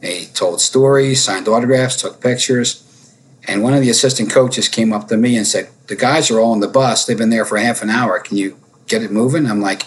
He 0.00 0.26
told 0.26 0.60
stories, 0.60 1.22
signed 1.22 1.48
autographs, 1.48 2.00
took 2.00 2.20
pictures. 2.20 2.84
And 3.46 3.62
one 3.62 3.74
of 3.74 3.80
the 3.80 3.90
assistant 3.90 4.30
coaches 4.30 4.68
came 4.68 4.92
up 4.92 5.08
to 5.08 5.16
me 5.16 5.36
and 5.36 5.46
said, 5.46 5.70
The 5.86 5.96
guys 5.96 6.30
are 6.30 6.40
all 6.40 6.52
on 6.52 6.60
the 6.60 6.68
bus. 6.68 7.04
They've 7.04 7.16
been 7.16 7.30
there 7.30 7.44
for 7.44 7.58
half 7.58 7.82
an 7.82 7.90
hour. 7.90 8.18
Can 8.18 8.36
you 8.36 8.58
get 8.86 9.02
it 9.02 9.10
moving? 9.10 9.46
I'm 9.46 9.60
like, 9.60 9.84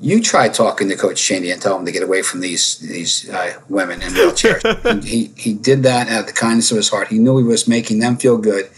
You 0.00 0.20
try 0.20 0.48
talking 0.48 0.88
to 0.88 0.96
Coach 0.96 1.22
Chaney 1.22 1.50
and 1.50 1.60
tell 1.60 1.78
him 1.78 1.86
to 1.86 1.92
get 1.92 2.02
away 2.02 2.22
from 2.22 2.40
these 2.40 2.78
these 2.78 3.28
uh, 3.30 3.60
women 3.68 4.02
in 4.02 4.12
wheelchairs. 4.12 5.04
he, 5.04 5.32
he 5.36 5.54
did 5.54 5.82
that 5.84 6.08
out 6.08 6.20
of 6.20 6.26
the 6.26 6.32
kindness 6.32 6.70
of 6.70 6.76
his 6.76 6.88
heart. 6.88 7.08
He 7.08 7.18
knew 7.18 7.38
he 7.38 7.44
was 7.44 7.66
making 7.66 7.98
them 7.98 8.16
feel 8.16 8.38
good. 8.38 8.70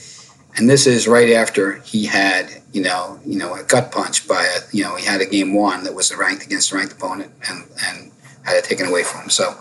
And 0.57 0.69
this 0.69 0.87
is 0.87 1.07
right 1.07 1.31
after 1.31 1.77
he 1.81 2.07
had, 2.07 2.51
you 2.73 2.83
know, 2.83 3.21
you 3.25 3.39
know, 3.39 3.55
a 3.55 3.63
gut 3.63 3.93
punch 3.93 4.27
by 4.27 4.43
a, 4.43 4.61
you 4.73 4.83
know, 4.83 4.97
he 4.97 5.07
had 5.07 5.21
a 5.21 5.27
game 5.27 5.55
one 5.55 5.85
that 5.85 5.95
was 5.95 6.15
ranked 6.15 6.45
against 6.45 6.73
a 6.73 6.77
ranked 6.77 6.95
opponent 6.95 7.33
and, 7.49 7.65
and 7.87 8.11
had 8.43 8.57
it 8.57 8.65
taken 8.65 8.87
away 8.87 9.05
from 9.05 9.23
him. 9.23 9.31
So, 9.31 9.57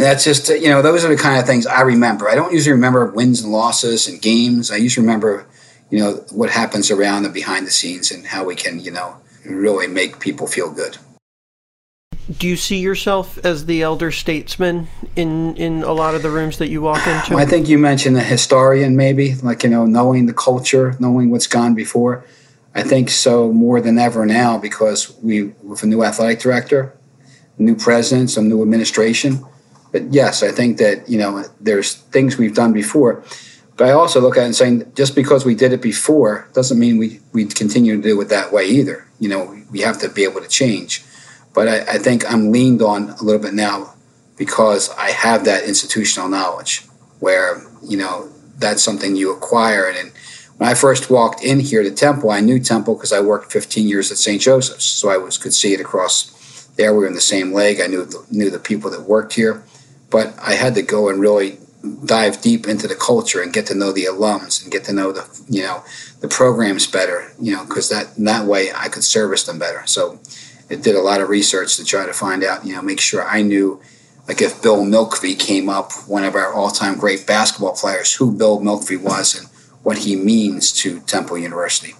that's 0.00 0.24
just 0.24 0.48
you 0.48 0.68
know 0.68 0.82
those 0.82 1.04
are 1.04 1.08
the 1.08 1.16
kind 1.16 1.38
of 1.38 1.46
things 1.46 1.66
I 1.66 1.82
remember. 1.82 2.28
I 2.28 2.34
don't 2.34 2.52
usually 2.52 2.72
remember 2.72 3.06
wins 3.06 3.42
and 3.42 3.52
losses 3.52 4.08
and 4.08 4.20
games. 4.20 4.70
I 4.70 4.76
usually 4.76 5.06
remember 5.06 5.46
you 5.90 5.98
know 5.98 6.24
what 6.30 6.50
happens 6.50 6.90
around 6.90 7.24
the 7.24 7.28
behind 7.28 7.66
the 7.66 7.70
scenes 7.70 8.10
and 8.10 8.26
how 8.26 8.44
we 8.44 8.54
can 8.54 8.80
you 8.80 8.90
know 8.90 9.16
really 9.44 9.86
make 9.86 10.20
people 10.20 10.46
feel 10.46 10.72
good. 10.72 10.98
Do 12.38 12.46
you 12.46 12.56
see 12.56 12.78
yourself 12.78 13.38
as 13.44 13.66
the 13.66 13.82
elder 13.82 14.10
statesman 14.12 14.88
in 15.16 15.56
in 15.56 15.82
a 15.82 15.92
lot 15.92 16.14
of 16.14 16.22
the 16.22 16.30
rooms 16.30 16.58
that 16.58 16.68
you 16.68 16.80
walk 16.80 17.06
into? 17.06 17.36
I 17.36 17.44
think 17.44 17.68
you 17.68 17.76
mentioned 17.76 18.16
a 18.16 18.22
historian, 18.22 18.96
maybe 18.96 19.34
like 19.36 19.64
you 19.64 19.70
know 19.70 19.84
knowing 19.86 20.26
the 20.26 20.34
culture, 20.34 20.96
knowing 21.00 21.30
what's 21.30 21.46
gone 21.46 21.74
before. 21.74 22.24
I 22.72 22.84
think 22.84 23.10
so 23.10 23.52
more 23.52 23.80
than 23.80 23.98
ever 23.98 24.24
now 24.24 24.56
because 24.56 25.12
we 25.22 25.46
with 25.64 25.82
a 25.82 25.86
new 25.86 26.04
athletic 26.04 26.38
director, 26.38 26.96
new 27.58 27.74
president, 27.74 28.30
some 28.30 28.48
new 28.48 28.62
administration 28.62 29.44
but 29.92 30.12
yes, 30.12 30.42
I 30.42 30.52
think 30.52 30.78
that 30.78 31.08
you 31.08 31.18
know 31.18 31.44
there's 31.60 31.94
things 31.94 32.38
we've 32.38 32.54
done 32.54 32.72
before. 32.72 33.24
But 33.76 33.88
I 33.88 33.92
also 33.92 34.20
look 34.20 34.36
at 34.36 34.42
it 34.42 34.46
and 34.46 34.54
saying 34.54 34.92
just 34.94 35.14
because 35.14 35.44
we 35.44 35.54
did 35.54 35.72
it 35.72 35.80
before 35.80 36.48
doesn't 36.52 36.78
mean 36.78 36.98
we 36.98 37.20
we 37.32 37.46
continue 37.46 37.96
to 37.96 38.02
do 38.02 38.20
it 38.20 38.28
that 38.28 38.52
way 38.52 38.66
either. 38.66 39.06
You 39.18 39.28
know, 39.30 39.56
we 39.70 39.80
have 39.80 39.98
to 40.00 40.08
be 40.08 40.24
able 40.24 40.40
to 40.42 40.48
change. 40.48 41.04
But 41.52 41.66
I, 41.66 41.94
I 41.94 41.98
think 41.98 42.30
I'm 42.30 42.52
leaned 42.52 42.82
on 42.82 43.10
a 43.10 43.22
little 43.22 43.40
bit 43.40 43.54
now 43.54 43.94
because 44.36 44.90
I 44.90 45.10
have 45.10 45.44
that 45.46 45.64
institutional 45.64 46.28
knowledge 46.28 46.82
where 47.18 47.62
you 47.82 47.96
know 47.96 48.28
that's 48.58 48.82
something 48.82 49.16
you 49.16 49.34
acquire. 49.34 49.88
And 49.88 50.12
when 50.58 50.68
I 50.68 50.74
first 50.74 51.10
walked 51.10 51.42
in 51.42 51.58
here 51.58 51.82
to 51.82 51.90
Temple, 51.90 52.30
I 52.30 52.40
knew 52.40 52.60
Temple 52.60 52.94
because 52.94 53.12
I 53.12 53.20
worked 53.20 53.50
15 53.50 53.88
years 53.88 54.12
at 54.12 54.18
St. 54.18 54.40
Joseph's, 54.40 54.84
so 54.84 55.08
I 55.08 55.16
was 55.16 55.38
could 55.38 55.54
see 55.54 55.72
it 55.72 55.80
across 55.80 56.66
there. 56.76 56.92
We 56.92 57.00
were 57.00 57.06
in 57.06 57.14
the 57.14 57.20
same 57.20 57.52
leg. 57.52 57.80
I 57.80 57.86
knew 57.86 58.04
the, 58.04 58.24
knew 58.30 58.50
the 58.50 58.58
people 58.58 58.90
that 58.90 59.02
worked 59.02 59.32
here 59.32 59.64
but 60.10 60.34
I 60.38 60.54
had 60.54 60.74
to 60.74 60.82
go 60.82 61.08
and 61.08 61.20
really 61.20 61.58
dive 62.04 62.42
deep 62.42 62.66
into 62.66 62.86
the 62.86 62.94
culture 62.94 63.40
and 63.40 63.52
get 63.52 63.66
to 63.66 63.74
know 63.74 63.92
the 63.92 64.04
alums 64.04 64.62
and 64.62 64.70
get 64.70 64.84
to 64.84 64.92
know 64.92 65.12
the 65.12 65.26
you 65.48 65.62
know 65.62 65.82
the 66.20 66.28
programs 66.28 66.86
better 66.86 67.32
you 67.40 67.54
know 67.54 67.64
because 67.64 67.88
that 67.88 68.14
that 68.16 68.46
way 68.46 68.70
I 68.74 68.88
could 68.88 69.04
service 69.04 69.44
them 69.44 69.58
better. 69.58 69.82
So 69.86 70.20
it 70.68 70.82
did 70.82 70.94
a 70.94 71.00
lot 71.00 71.20
of 71.20 71.28
research 71.28 71.76
to 71.76 71.84
try 71.84 72.06
to 72.06 72.12
find 72.12 72.44
out 72.44 72.66
you 72.66 72.74
know 72.74 72.82
make 72.82 73.00
sure 73.00 73.26
I 73.26 73.42
knew 73.42 73.80
like 74.28 74.42
if 74.42 74.62
Bill 74.62 74.84
Mlkvy 74.84 75.38
came 75.38 75.68
up 75.68 75.92
one 76.06 76.24
of 76.24 76.34
our 76.34 76.52
all-time 76.52 76.98
great 76.98 77.26
basketball 77.26 77.74
players 77.74 78.14
who 78.14 78.36
Bill 78.36 78.60
Mlkvy 78.60 79.00
was 79.00 79.38
and 79.38 79.48
what 79.82 79.98
he 79.98 80.14
means 80.14 80.72
to 80.72 81.00
Temple 81.00 81.38
University. 81.38 81.94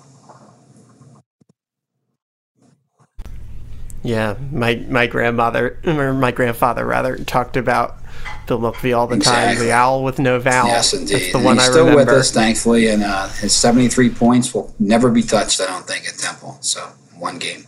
Yeah, 4.03 4.37
my 4.51 4.77
my 4.89 5.07
grandmother 5.07 5.79
or 5.85 6.13
my 6.13 6.31
grandfather 6.31 6.87
rather 6.87 7.17
talked 7.19 7.57
about 7.57 8.00
Bill 8.47 8.59
Mlkvy 8.59 8.97
all 8.97 9.07
the 9.07 9.17
exactly. 9.17 9.57
time. 9.57 9.65
The 9.65 9.73
owl 9.73 10.03
with 10.03 10.19
no 10.19 10.39
vowel. 10.39 10.69
Yes, 10.69 10.93
indeed. 10.93 11.15
That's 11.15 11.33
the 11.33 11.39
and 11.39 11.45
one 11.45 11.57
he's 11.57 11.69
I 11.69 11.71
still 11.71 11.85
remember. 11.87 12.13
with 12.13 12.21
us, 12.21 12.31
thankfully, 12.31 12.89
and 12.89 13.03
uh, 13.03 13.29
his 13.29 13.55
seventy-three 13.55 14.11
points 14.11 14.53
will 14.53 14.75
never 14.79 15.11
be 15.11 15.23
touched. 15.23 15.61
I 15.61 15.67
don't 15.67 15.87
think 15.87 16.07
at 16.09 16.19
Temple. 16.19 16.59
So 16.61 16.81
one 17.17 17.39
game. 17.39 17.67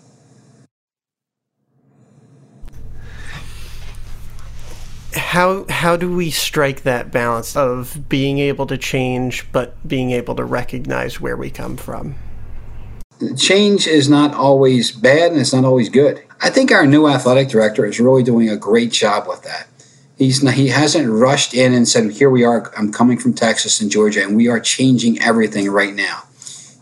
How 5.15 5.67
how 5.69 5.97
do 5.97 6.15
we 6.15 6.31
strike 6.31 6.83
that 6.83 7.11
balance 7.11 7.55
of 7.55 8.09
being 8.09 8.39
able 8.39 8.67
to 8.67 8.79
change 8.79 9.47
but 9.53 9.77
being 9.87 10.11
able 10.11 10.35
to 10.37 10.45
recognize 10.45 11.21
where 11.21 11.37
we 11.37 11.51
come 11.51 11.77
from? 11.77 12.17
change 13.37 13.87
is 13.87 14.09
not 14.09 14.35
always 14.35 14.91
bad 14.91 15.33
and 15.33 15.41
it's 15.41 15.53
not 15.53 15.65
always 15.65 15.89
good. 15.89 16.23
I 16.41 16.51
think 16.51 16.73
our 16.73 16.87
new 16.87 17.07
athletic 17.07 17.49
director 17.49 17.87
is 17.87 18.01
really 18.01 18.23
doing 18.23 18.49
a 18.49 18.57
great 18.57 18.91
job 18.91 19.29
with 19.29 19.43
that. 19.43 19.69
He's 20.19 20.43
not, 20.43 20.55
he 20.55 20.69
hasn't 20.69 21.11
rushed 21.11 21.55
in 21.55 21.73
and 21.73 21.89
said, 21.89 22.11
"Here 22.13 22.31
we 22.31 22.45
are. 22.45 22.73
I'm 22.77 22.93
coming 22.93 23.19
from 23.19 23.35
Texas 23.35 23.81
and 23.81 23.91
Georgia, 23.91 24.23
and 24.23 24.37
we 24.37 24.49
are 24.49 24.61
changing 24.61 25.21
everything 25.21 25.71
right 25.71 25.95
now." 25.95 26.25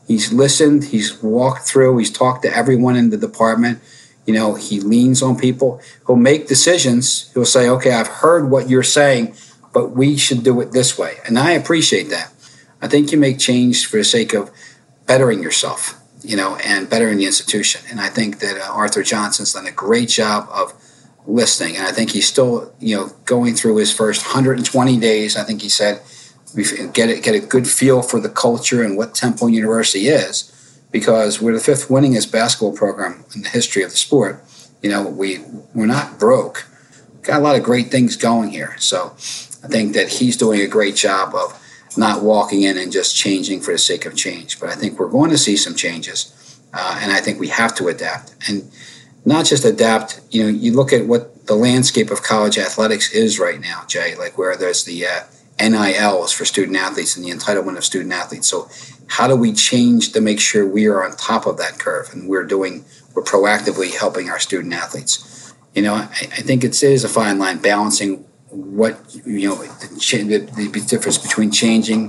He's 0.07 0.33
listened. 0.33 0.85
He's 0.85 1.23
walked 1.23 1.63
through. 1.63 1.99
He's 1.99 2.11
talked 2.11 2.43
to 2.43 2.55
everyone 2.55 2.97
in 2.97 3.11
the 3.11 3.17
department. 3.17 3.81
You 4.27 4.35
know, 4.35 4.55
he 4.55 4.81
leans 4.81 5.23
on 5.23 5.39
people. 5.39 5.81
He'll 6.07 6.17
make 6.17 6.49
decisions. 6.49 7.31
He'll 7.33 7.45
say, 7.45 7.69
"Okay, 7.69 7.93
I've 7.93 8.09
heard 8.09 8.51
what 8.51 8.69
you're 8.69 8.83
saying, 8.83 9.35
but 9.73 9.93
we 9.93 10.17
should 10.17 10.43
do 10.43 10.61
it 10.61 10.73
this 10.73 10.99
way," 10.99 11.19
and 11.27 11.39
I 11.39 11.53
appreciate 11.53 12.11
that. 12.11 12.33
I 12.83 12.89
think 12.89 13.13
you 13.13 13.19
make 13.19 13.39
change 13.39 13.87
for 13.87 13.99
the 13.99 14.05
sake 14.05 14.35
of 14.35 14.51
bettering 15.07 15.43
yourself 15.43 16.01
you 16.23 16.37
know, 16.37 16.57
and 16.57 16.89
bettering 16.89 17.19
the 17.19 17.27
institution. 17.27 17.81
And 17.91 18.01
I 18.01 18.09
think 18.09 18.41
that 18.41 18.61
uh, 18.61 18.73
Arthur 18.73 19.03
Johnson's 19.03 19.53
done 19.53 19.67
a 19.67 19.73
great 19.73 20.09
job 20.09 20.49
of 20.51 20.75
listening. 21.31 21.77
And 21.77 21.87
I 21.87 21.93
think 21.93 22.11
he's 22.11 22.27
still, 22.27 22.73
you 22.79 22.97
know, 22.97 23.11
going 23.25 23.55
through 23.55 23.77
his 23.77 23.93
first 23.93 24.23
120 24.23 24.99
days. 24.99 25.37
I 25.37 25.45
think 25.45 25.63
he 25.63 25.69
said, 25.69 26.01
we 26.55 26.65
get 26.93 27.09
it, 27.09 27.23
get 27.23 27.35
a 27.35 27.41
good 27.41 27.69
feel 27.69 28.03
for 28.03 28.21
the 28.21 28.29
culture 28.29 28.83
and 28.83 28.97
what 28.97 29.15
Temple 29.15 29.49
University 29.49 30.09
is, 30.09 30.81
because 30.91 31.41
we're 31.41 31.55
the 31.55 31.61
fifth 31.61 31.89
winningest 31.89 32.33
basketball 32.33 32.77
program 32.77 33.25
in 33.35 33.43
the 33.43 33.49
history 33.49 33.83
of 33.83 33.91
the 33.91 33.97
sport. 33.97 34.45
You 34.83 34.91
know, 34.91 35.09
we 35.09 35.39
we're 35.75 35.87
not 35.87 36.19
broke. 36.19 36.67
Got 37.23 37.41
a 37.41 37.43
lot 37.43 37.57
of 37.57 37.63
great 37.63 37.89
things 37.89 38.17
going 38.17 38.51
here. 38.51 38.77
So 38.79 39.13
I 39.63 39.69
think 39.69 39.95
that 39.95 40.09
he's 40.09 40.37
doing 40.37 40.61
a 40.61 40.67
great 40.67 40.97
job 40.97 41.35
of 41.35 41.57
not 41.97 42.23
walking 42.23 42.63
in 42.63 42.79
and 42.79 42.91
just 42.91 43.17
changing 43.17 43.61
for 43.61 43.73
the 43.73 43.79
sake 43.79 44.07
of 44.07 44.17
change. 44.17 44.59
But 44.59 44.71
I 44.71 44.75
think 44.75 44.99
we're 44.99 45.11
going 45.11 45.31
to 45.31 45.39
see 45.39 45.57
some 45.57 45.75
changes, 45.75 46.61
uh, 46.73 46.99
and 47.03 47.13
I 47.13 47.21
think 47.21 47.39
we 47.39 47.49
have 47.49 47.75
to 47.77 47.89
adapt 47.89 48.35
and 48.49 48.71
not 49.31 49.47
just 49.47 49.65
adapt. 49.65 50.21
You 50.31 50.43
know, 50.43 50.49
you 50.49 50.73
look 50.73 50.93
at 50.93 51.07
what 51.07 51.47
the 51.47 51.55
landscape 51.55 52.11
of 52.11 52.23
college 52.23 52.59
athletics 52.59 53.13
is 53.13 53.39
right 53.39 53.61
now, 53.61 53.85
Jay. 53.87 54.17
Like 54.17 54.37
where 54.37 54.57
there's 54.57 54.85
the 54.85 55.07
uh, 55.07 55.21
NILs 55.61 56.33
for 56.33 56.45
student 56.45 56.77
athletes 56.77 57.17
and 57.17 57.25
the 57.25 57.31
entitlement 57.31 57.77
of 57.77 57.85
student 57.85 58.13
athletes. 58.13 58.49
So 58.49 58.69
how 59.07 59.29
do 59.29 59.37
we 59.37 59.53
change 59.53 60.13
to 60.13 60.21
make 60.21 60.41
sure 60.41 60.67
we 60.67 60.87
are 60.87 61.05
on 61.05 61.17
top 61.17 61.47
of 61.47 61.59
that 61.59 61.79
curve 61.79 62.11
and 62.13 62.29
we're 62.29 62.45
doing 62.45 62.85
we're 63.15 63.23
proactively 63.23 63.97
helping 63.97 64.29
our 64.29 64.41
student 64.41 64.75
athletes? 64.75 65.55
You 65.75 65.83
know, 65.83 65.95
I, 65.95 66.05
I 66.05 66.43
think 66.43 66.65
it 66.65 66.83
is 66.83 67.05
a 67.05 67.09
fine 67.09 67.39
line 67.39 67.59
balancing 67.59 68.25
what 68.49 68.99
you 69.25 69.49
know 69.49 69.55
the, 69.55 70.49
the, 70.57 70.85
difference 70.89 71.19
between 71.19 71.53
changing 71.53 72.09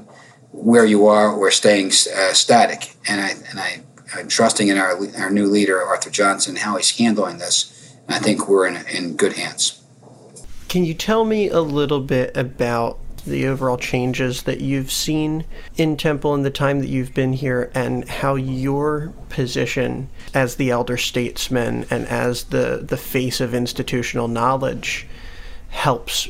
where 0.51 0.85
you 0.85 1.05
are 1.05 1.31
or 1.31 1.51
staying 1.51 1.87
uh, 1.87 2.33
static. 2.33 2.95
And 3.07 3.21
I 3.21 3.29
and 3.49 3.59
I 3.59 3.81
I'm 4.13 4.27
trusting 4.27 4.67
in 4.67 4.77
our 4.77 4.97
our 5.17 5.29
new 5.29 5.47
leader 5.47 5.81
Arthur 5.81 6.09
Johnson 6.09 6.55
how 6.55 6.77
he's 6.77 6.97
handling 6.97 7.37
this. 7.37 7.95
And 8.07 8.15
I 8.15 8.19
think 8.19 8.47
we're 8.47 8.67
in 8.67 8.85
in 8.87 9.15
good 9.15 9.33
hands. 9.33 9.81
Can 10.67 10.85
you 10.85 10.93
tell 10.93 11.25
me 11.25 11.49
a 11.49 11.61
little 11.61 11.99
bit 11.99 12.35
about 12.35 12.97
the 13.25 13.45
overall 13.47 13.77
changes 13.77 14.43
that 14.43 14.61
you've 14.61 14.91
seen 14.91 15.45
in 15.77 15.97
Temple 15.97 16.33
in 16.33 16.43
the 16.43 16.49
time 16.49 16.79
that 16.79 16.87
you've 16.87 17.13
been 17.13 17.33
here 17.33 17.71
and 17.75 18.07
how 18.07 18.35
your 18.35 19.13
position 19.29 20.09
as 20.33 20.55
the 20.55 20.71
elder 20.71 20.97
statesman 20.97 21.85
and 21.89 22.07
as 22.07 22.45
the, 22.45 22.83
the 22.83 22.97
face 22.97 23.39
of 23.39 23.53
institutional 23.53 24.27
knowledge 24.27 25.07
helps 25.69 26.29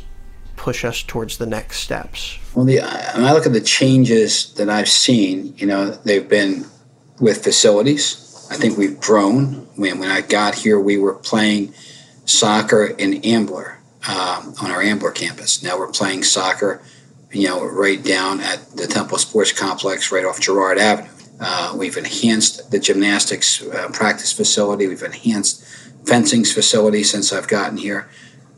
push 0.56 0.84
us 0.84 1.02
towards 1.02 1.38
the 1.38 1.46
next 1.46 1.80
steps? 1.80 2.38
Well, 2.54 2.66
the, 2.66 2.82
when 3.16 3.26
I 3.26 3.32
look 3.34 3.46
at 3.46 3.54
the 3.54 3.62
changes 3.62 4.54
that 4.56 4.70
I've 4.70 4.90
seen, 4.90 5.54
you 5.58 5.66
know, 5.66 5.90
they've 5.90 6.28
been 6.28 6.66
with 7.22 7.44
facilities. 7.44 8.48
I 8.52 8.56
think 8.56 8.78
we've 8.78 9.00
grown. 9.00 9.68
When, 9.78 10.00
when 10.00 10.12
I 10.12 10.20
got 10.22 10.56
here, 10.56 10.78
we 10.80 10.98
were 10.98 11.14
playing 11.14 11.74
soccer 12.26 12.86
in 12.86 13.24
Ambler. 13.24 13.78
uh, 14.08 14.52
on 14.62 14.72
our 14.72 14.82
Ambler 14.82 15.12
campus. 15.12 15.62
Now 15.64 15.78
we're 15.78 15.92
playing 15.92 16.24
soccer, 16.24 16.82
you 17.32 17.48
know, 17.48 17.64
right 17.64 18.04
down 18.04 18.40
at 18.42 18.76
the 18.76 18.88
Temple 18.88 19.18
Sports 19.18 19.52
Complex, 19.52 20.12
right 20.12 20.26
off 20.26 20.40
Girard 20.40 20.78
Avenue. 20.78 21.10
Uh, 21.40 21.76
we've 21.76 21.98
enhanced 21.98 22.70
the 22.72 22.80
gymnastics 22.80 23.62
uh, 23.64 23.90
practice 23.94 24.32
facility. 24.32 24.88
We've 24.88 25.02
enhanced 25.02 25.64
fencing's 26.06 26.52
facility 26.54 27.04
since 27.04 27.34
I've 27.34 27.48
gotten 27.48 27.78
here. 27.78 28.10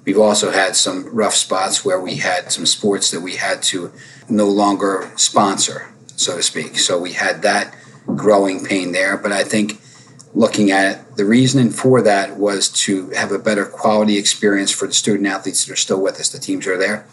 We've 0.06 0.20
also 0.20 0.52
had 0.52 0.76
some 0.76 1.06
rough 1.14 1.34
spots 1.34 1.86
where 1.86 2.00
we 2.00 2.16
had 2.18 2.52
some 2.52 2.66
sports 2.66 3.12
that 3.12 3.22
we 3.22 3.38
had 3.38 3.62
to 3.64 3.92
no 4.30 4.48
longer 4.50 5.12
sponsor, 5.16 5.94
so 6.18 6.36
to 6.36 6.44
speak. 6.44 6.78
So 6.78 7.00
we 7.00 7.14
had 7.14 7.42
that 7.44 7.74
growing 8.06 8.66
pain 8.66 8.92
there. 8.92 9.18
But 9.18 9.32
I 9.32 9.44
think 9.44 9.80
looking 10.34 10.72
at 10.72 10.98
it, 10.98 11.16
the 11.16 11.26
reasoning 11.26 11.70
for 11.70 12.02
that 12.02 12.38
was 12.38 12.70
to 12.70 13.10
have 13.12 13.32
a 13.32 13.40
better 13.40 13.66
quality 13.66 14.18
experience 14.18 14.72
for 14.72 14.88
the 14.88 14.94
student 14.94 15.28
athletes 15.28 15.66
that 15.66 15.74
are 15.74 15.78
still 15.78 16.02
with 16.02 16.20
us, 16.20 16.30
the 16.30 16.40
teams 16.40 16.68
are 16.68 16.78
there. 16.78 17.06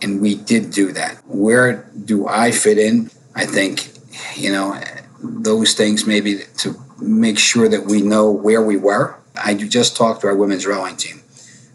And 0.00 0.20
we 0.20 0.34
did 0.34 0.72
do 0.72 0.92
that. 0.92 1.18
Where 1.26 1.88
do 2.04 2.26
I 2.26 2.50
fit 2.50 2.78
in? 2.78 3.10
I 3.34 3.46
think, 3.46 3.90
you 4.36 4.50
know, 4.50 4.80
those 5.22 5.74
things 5.74 6.06
maybe 6.06 6.40
to 6.58 6.74
make 7.00 7.38
sure 7.38 7.68
that 7.68 7.86
we 7.86 8.02
know 8.02 8.30
where 8.30 8.62
we 8.62 8.76
were. 8.76 9.16
I 9.36 9.54
just 9.54 9.96
talked 9.96 10.22
to 10.22 10.26
our 10.26 10.36
women's 10.36 10.66
rowing 10.66 10.96
team. 10.96 11.22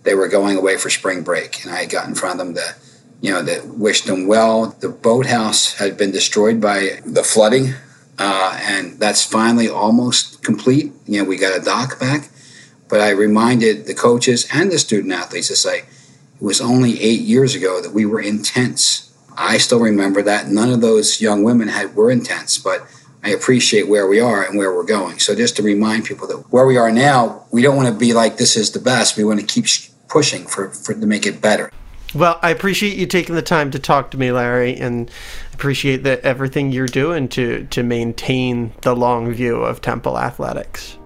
They 0.04 0.14
were 0.14 0.28
going 0.28 0.58
away 0.58 0.78
for 0.78 0.90
spring 0.90 1.24
break, 1.24 1.64
and 1.64 1.74
I 1.74 1.86
got 1.86 2.08
in 2.08 2.16
front 2.16 2.40
of 2.40 2.46
them 2.46 2.56
to, 2.56 2.76
you 3.22 3.32
know, 3.32 3.42
that 3.42 3.68
wished 3.68 4.06
them 4.06 4.28
well. 4.28 4.76
The 4.80 4.90
boathouse 4.90 5.74
had 5.76 5.98
been 5.98 6.12
destroyed 6.12 6.62
by 6.62 7.00
the 7.06 7.24
flooding, 7.24 7.74
uh, 8.20 8.60
and 8.62 9.00
that's 9.00 9.24
finally 9.24 9.70
almost 9.70 10.44
complete. 10.44 10.92
You 11.06 11.20
know, 11.20 11.30
we 11.30 11.38
got 11.38 11.58
a 11.58 11.64
dock 11.64 12.00
back, 12.00 12.30
but 12.90 13.02
I 13.02 13.12
reminded 13.12 13.86
the 13.86 13.94
coaches 13.94 14.48
and 14.54 14.72
the 14.72 14.80
student 14.80 15.14
athletes 15.14 15.48
to 15.50 15.56
say 15.56 15.80
it 15.80 15.86
was 16.42 16.62
only 16.62 17.02
eight 17.02 17.22
years 17.22 17.56
ago 17.56 17.82
that 17.82 17.94
we 17.94 18.06
were 18.06 18.22
in 18.22 18.44
tents. 18.44 19.14
I 19.38 19.58
still 19.60 19.80
remember 19.80 20.22
that. 20.24 20.48
None 20.48 20.72
of 20.72 20.82
those 20.82 21.22
young 21.22 21.44
women 21.44 21.68
had 21.68 21.96
were 21.96 22.10
in 22.10 22.24
tents, 22.24 22.58
but 22.58 22.88
I 23.24 23.30
appreciate 23.30 23.88
where 23.88 24.08
we 24.08 24.20
are 24.20 24.44
and 24.44 24.58
where 24.58 24.74
we're 24.74 24.84
going. 24.84 25.20
So 25.20 25.36
just 25.36 25.56
to 25.58 25.64
remind 25.64 26.06
people 26.06 26.28
that 26.28 26.52
where 26.52 26.66
we 26.66 26.78
are 26.78 26.92
now, 26.92 27.46
we 27.52 27.62
don't 27.62 27.76
want 27.76 27.88
to 27.90 27.94
be 27.94 28.14
like 28.14 28.38
this 28.38 28.56
is 28.56 28.72
the 28.72 28.80
best. 28.80 29.18
We 29.18 29.24
want 29.24 29.40
to 29.40 29.46
keep 29.46 29.66
pushing 30.08 30.46
for, 30.46 30.70
for 30.70 30.94
to 30.94 31.06
make 31.06 31.26
it 31.26 31.42
better. 31.42 31.72
Well, 32.16 32.40
I 32.42 32.52
appreciate 32.52 32.98
you 32.98 33.06
taking 33.06 33.36
the 33.36 33.42
time 33.42 33.70
to 33.72 33.80
talk 33.80 34.12
to 34.12 34.18
me, 34.18 34.32
Larry, 34.32 34.78
and 34.78 35.12
appreciate 35.58 36.04
that 36.04 36.22
everything 36.22 36.72
you're 36.72 36.86
doing 36.86 37.28
to 37.28 37.66
to 37.72 37.82
maintain 37.82 38.72
the 38.84 38.96
long 38.96 39.32
view 39.32 39.56
of 39.56 39.82
Temple 39.82 40.20
athletics. 40.20 41.00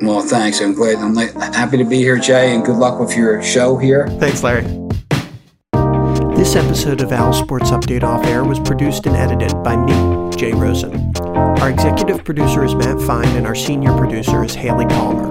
Well, 0.00 0.20
thanks. 0.20 0.60
I'm 0.60 0.74
glad. 0.74 0.96
I'm 0.96 1.14
happy 1.52 1.76
to 1.76 1.84
be 1.84 1.98
here, 1.98 2.18
Jay, 2.18 2.52
and 2.52 2.64
good 2.64 2.74
luck 2.74 2.98
with 2.98 3.16
your 3.16 3.40
show 3.40 3.76
here. 3.76 4.08
Thanks, 4.18 4.42
Larry. 4.42 4.64
This 6.34 6.56
episode 6.56 7.02
of 7.02 7.12
Owl 7.12 7.32
Sports 7.32 7.70
Update 7.70 8.02
Off 8.02 8.26
Air 8.26 8.42
was 8.42 8.58
produced 8.58 9.06
and 9.06 9.14
edited 9.14 9.62
by 9.62 9.76
me, 9.76 9.92
Jay 10.36 10.52
Rosen. 10.52 11.12
Our 11.60 11.70
executive 11.70 12.24
producer 12.24 12.64
is 12.64 12.74
Matt 12.74 13.00
Fine, 13.02 13.28
and 13.36 13.46
our 13.46 13.54
senior 13.54 13.96
producer 13.96 14.42
is 14.42 14.56
Haley 14.56 14.86
Palmer. 14.86 15.30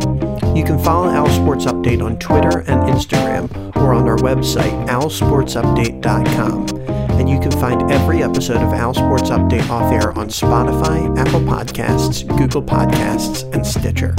You 0.55 0.63
can 0.63 0.81
follow 0.81 1.09
Owl 1.09 1.27
Sports 1.27 1.65
Update 1.65 2.01
on 2.01 2.17
Twitter 2.17 2.59
and 2.59 2.81
Instagram 2.89 3.75
or 3.75 3.93
on 3.93 4.07
our 4.07 4.15
website, 4.19 4.87
owlsportsupdate.com. 4.87 7.02
And 7.23 7.31
you 7.31 7.39
can 7.39 7.51
find 7.51 7.89
every 7.89 8.21
episode 8.21 8.57
of 8.57 8.73
Owl 8.73 8.93
Sports 8.93 9.29
Update 9.29 9.69
off 9.69 9.93
air 9.93 10.11
on 10.19 10.27
Spotify, 10.27 11.17
Apple 11.17 11.39
Podcasts, 11.39 12.27
Google 12.37 12.61
Podcasts, 12.61 13.49
and 13.53 13.65
Stitcher. 13.65 14.13